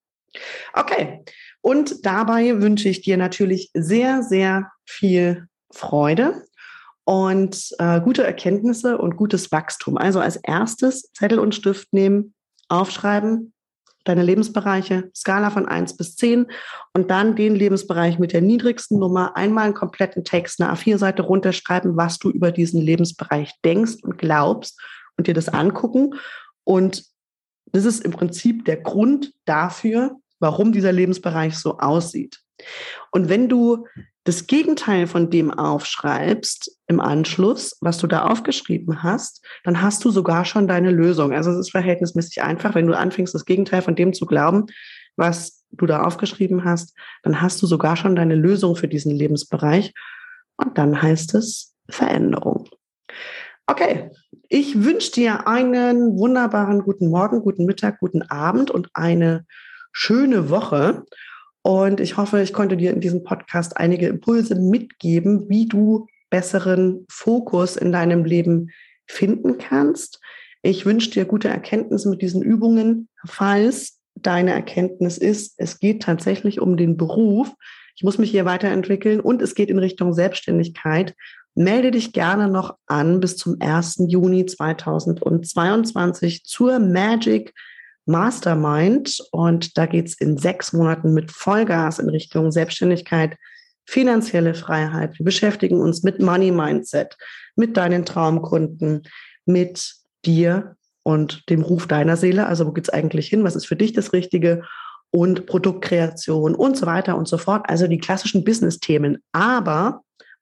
Okay. 0.74 1.24
Und 1.62 2.06
dabei 2.06 2.62
wünsche 2.62 2.90
ich 2.90 3.02
dir 3.02 3.16
natürlich 3.16 3.70
sehr, 3.74 4.22
sehr 4.24 4.70
viel 4.86 5.48
Freude 5.72 6.44
und 7.06 7.70
äh, 7.80 8.00
gute 8.02 8.24
Erkenntnisse 8.24 8.98
und 8.98 9.18
gutes 9.18 9.52
Wachstum. 9.52 9.98
Also 9.98 10.20
als 10.20 10.38
erstes 10.38 11.12
Zettel 11.14 11.40
und 11.40 11.56
Stift 11.56 11.92
nehmen, 11.94 12.34
aufschreiben, 12.70 13.54
deine 14.04 14.24
Lebensbereiche, 14.24 15.10
Skala 15.16 15.50
von 15.50 15.68
1 15.68 15.96
bis 15.98 16.16
10 16.16 16.48
und 16.94 17.10
dann 17.10 17.36
den 17.36 17.56
Lebensbereich 17.56 18.20
mit 18.20 18.34
der 18.34 18.42
niedrigsten 18.42 19.00
Nummer 19.00 19.36
einmal 19.38 19.66
einen 19.66 19.74
kompletten 19.74 20.24
Text, 20.24 20.62
eine 20.62 20.74
A4-Seite 20.74 21.24
runterschreiben, 21.24 21.96
was 21.96 22.20
du 22.20 22.30
über 22.30 22.52
diesen 22.52 22.82
Lebensbereich 22.82 23.54
denkst 23.64 24.04
und 24.04 24.18
glaubst 24.18 24.80
und 25.18 25.28
dir 25.28 25.34
das 25.34 25.50
angucken. 25.50 26.16
Und 26.64 27.06
das 27.72 27.86
ist 27.86 28.04
im 28.04 28.12
Prinzip 28.12 28.66
der 28.66 28.78
Grund 28.78 29.34
dafür, 29.46 30.18
warum 30.40 30.72
dieser 30.74 30.92
Lebensbereich 30.92 31.58
so 31.58 31.78
aussieht. 31.78 32.40
Und 33.12 33.30
wenn 33.30 33.48
du 33.48 33.86
das 34.26 34.48
Gegenteil 34.48 35.08
von 35.08 35.30
dem 35.30 35.52
aufschreibst 35.52 36.80
im 36.88 37.00
Anschluss, 37.00 37.78
was 37.82 37.98
du 37.98 38.08
da 38.08 38.26
aufgeschrieben 38.26 39.04
hast, 39.04 39.46
dann 39.64 39.82
hast 39.82 40.04
du 40.06 40.12
sogar 40.12 40.46
schon 40.46 40.68
deine 40.68 40.92
Lösung. 40.92 41.34
Also 41.34 41.52
es 41.52 41.58
ist 41.58 41.72
verhältnismäßig 41.72 42.42
einfach, 42.42 42.74
wenn 42.76 42.88
du 42.88 42.98
anfängst, 42.98 43.36
das 43.36 43.46
Gegenteil 43.46 43.82
von 43.82 43.96
dem 43.96 44.14
zu 44.14 44.26
glauben, 44.26 44.68
was 45.18 45.66
du 45.72 45.86
da 45.86 46.04
aufgeschrieben 46.04 46.64
hast, 46.64 46.96
dann 47.24 47.42
hast 47.42 47.62
du 47.62 47.68
sogar 47.68 47.96
schon 47.98 48.16
deine 48.16 48.36
Lösung 48.36 48.76
für 48.76 48.88
diesen 48.88 49.12
Lebensbereich. 49.12 49.94
Und 50.58 50.78
dann 50.78 51.02
heißt 51.02 51.36
es 51.36 51.76
Veränderung. 51.90 52.70
Okay, 53.66 54.12
ich 54.50 54.84
wünsche 54.84 55.12
dir 55.12 55.48
einen 55.48 56.18
wunderbaren 56.18 56.84
guten 56.84 57.10
Morgen, 57.10 57.42
guten 57.42 57.66
Mittag, 57.66 58.00
guten 58.00 58.22
Abend 58.24 58.72
und 58.72 58.90
eine 58.94 59.46
schöne 59.92 60.50
Woche. 60.50 61.06
Und 61.64 62.00
ich 62.02 62.18
hoffe, 62.18 62.42
ich 62.42 62.54
konnte 62.54 62.78
dir 62.78 62.92
in 62.92 63.00
diesem 63.00 63.24
Podcast 63.24 63.78
einige 63.78 64.08
Impulse 64.08 64.56
mitgeben, 64.56 65.50
wie 65.50 65.66
du 65.66 66.08
besseren 66.30 67.06
Fokus 67.10 67.78
in 67.78 67.92
deinem 67.92 68.26
Leben 68.26 68.70
finden 69.08 69.58
kannst. 69.58 70.20
Ich 70.62 70.86
wünsche 70.86 71.12
dir 71.12 71.26
gute 71.26 71.48
Erkenntnisse 71.48 72.10
mit 72.10 72.22
diesen 72.22 72.42
Übungen, 72.42 73.08
falls 73.26 74.00
deine 74.16 74.52
Erkenntnis 74.52 75.18
ist, 75.18 75.56
es 75.58 75.80
geht 75.80 76.04
tatsächlich 76.04 76.60
um 76.60 76.78
den 76.78 76.98
Beruf. 76.98 77.54
Ich 77.96 78.04
muss 78.04 78.18
mich 78.18 78.32
hier 78.32 78.46
weiterentwickeln 78.46 79.20
und 79.20 79.42
es 79.42 79.56
geht 79.56 79.70
in 79.70 79.80
Richtung 79.80 80.14
Selbstständigkeit. 80.14 81.16
Melde 81.56 81.92
dich 81.92 82.14
gerne 82.14 82.48
noch 82.48 82.76
an 82.88 83.20
bis 83.20 83.38
zum 83.38 83.58
1. 83.60 84.06
Juni 84.08 84.46
2022 84.46 86.44
zur 86.46 86.80
Magic 86.80 87.54
Mastermind 88.06 89.20
und 89.32 89.78
da 89.78 89.86
geht 89.86 90.08
es 90.08 90.16
in 90.16 90.38
sechs 90.38 90.74
Monaten 90.74 91.14
mit 91.14 91.32
Vollgas 91.32 92.00
in 92.00 92.10
Richtung 92.10 92.52
Selbstständigkeit, 92.52 93.38
finanzielle 93.86 94.54
Freiheit. 94.54 95.18
Wir 95.18 95.26
beschäftigen 95.26 95.80
uns 95.80 96.04
mit 96.04 96.22
Money 96.22 96.52
Mindset, 96.52 97.18
mit 97.56 97.78
deinen 97.78 98.06
Traumkunden, 98.06 99.04
mit 99.46 99.96
dir 100.26 100.76
und 101.04 101.50
dem 101.50 101.62
Ruf 101.62 101.88
deiner 101.88 102.18
Seele. 102.18 102.48
Also 102.48 102.66
wo 102.66 102.72
geht's 102.72 102.90
eigentlich 102.90 103.28
hin? 103.28 103.44
Was 103.44 103.56
ist 103.56 103.68
für 103.68 103.76
dich 103.76 103.94
das 103.94 104.14
Richtige? 104.14 104.64
Und 105.12 105.46
Produktkreation 105.46 106.56
und 106.56 106.76
so 106.76 106.88
weiter 106.88 107.16
und 107.16 107.28
so 107.28 107.38
fort. 107.38 107.66
Also 107.70 107.86
die 107.86 108.00
klassischen 108.00 108.44
Business-Themen, 108.44 109.22
aber 109.32 110.02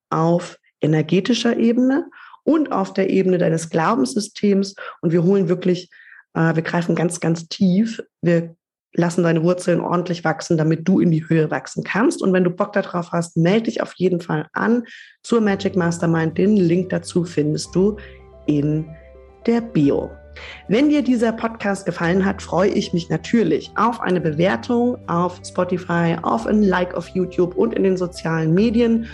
auf 0.10 0.58
energetischer 0.80 1.58
Ebene 1.58 2.06
und 2.44 2.72
auf 2.72 2.94
der 2.94 3.10
Ebene 3.10 3.38
deines 3.38 3.70
Glaubenssystems. 3.70 4.76
Und 5.02 5.12
wir 5.12 5.24
holen 5.24 5.50
wirklich 5.50 5.90
äh, 6.34 6.56
wir 6.56 6.64
greifen 6.64 6.96
ganz, 6.96 7.20
ganz 7.20 7.48
tief. 7.48 8.02
Wir 8.22 8.56
lassen 8.94 9.24
deine 9.24 9.44
Wurzeln 9.44 9.80
ordentlich 9.80 10.24
wachsen, 10.24 10.58
damit 10.58 10.88
du 10.88 11.00
in 11.00 11.12
die 11.12 11.28
Höhe 11.28 11.50
wachsen 11.50 11.84
kannst. 11.84 12.22
Und 12.22 12.34
wenn 12.34 12.44
du 12.44 12.50
Bock 12.50 12.74
darauf 12.74 13.12
hast, 13.12 13.38
melde 13.38 13.64
dich 13.64 13.82
auf 13.82 13.94
jeden 13.96 14.20
Fall 14.20 14.48
an 14.54 14.84
zur 15.24 15.42
Magic 15.42 15.76
Mastermind. 15.76 16.38
Den 16.38 16.58
Link 16.58 16.90
dazu 16.90 17.24
findest 17.24 17.74
du 17.74 17.98
in 18.48 18.86
der 19.46 19.62
Bio. 19.62 20.12
Wenn 20.68 20.90
dir 20.90 21.04
dieser 21.04 21.34
Podcast 21.34 21.86
gefallen 21.86 22.26
hat, 22.26 22.42
freue 22.42 22.70
ich 22.70 22.94
mich 22.94 23.10
natürlich 23.10 23.72
auf 23.76 24.00
eine 24.00 24.22
Bewertung 24.22 24.98
auf 25.08 25.40
Spotify, 25.46 26.16
auf 26.22 26.48
ein 26.48 26.64
Like 26.64 26.94
auf 26.96 27.08
YouTube 27.10 27.56
und 27.56 27.74
in 27.74 27.84
den 27.84 27.98
sozialen 27.98 28.54
Medien. 28.54 29.08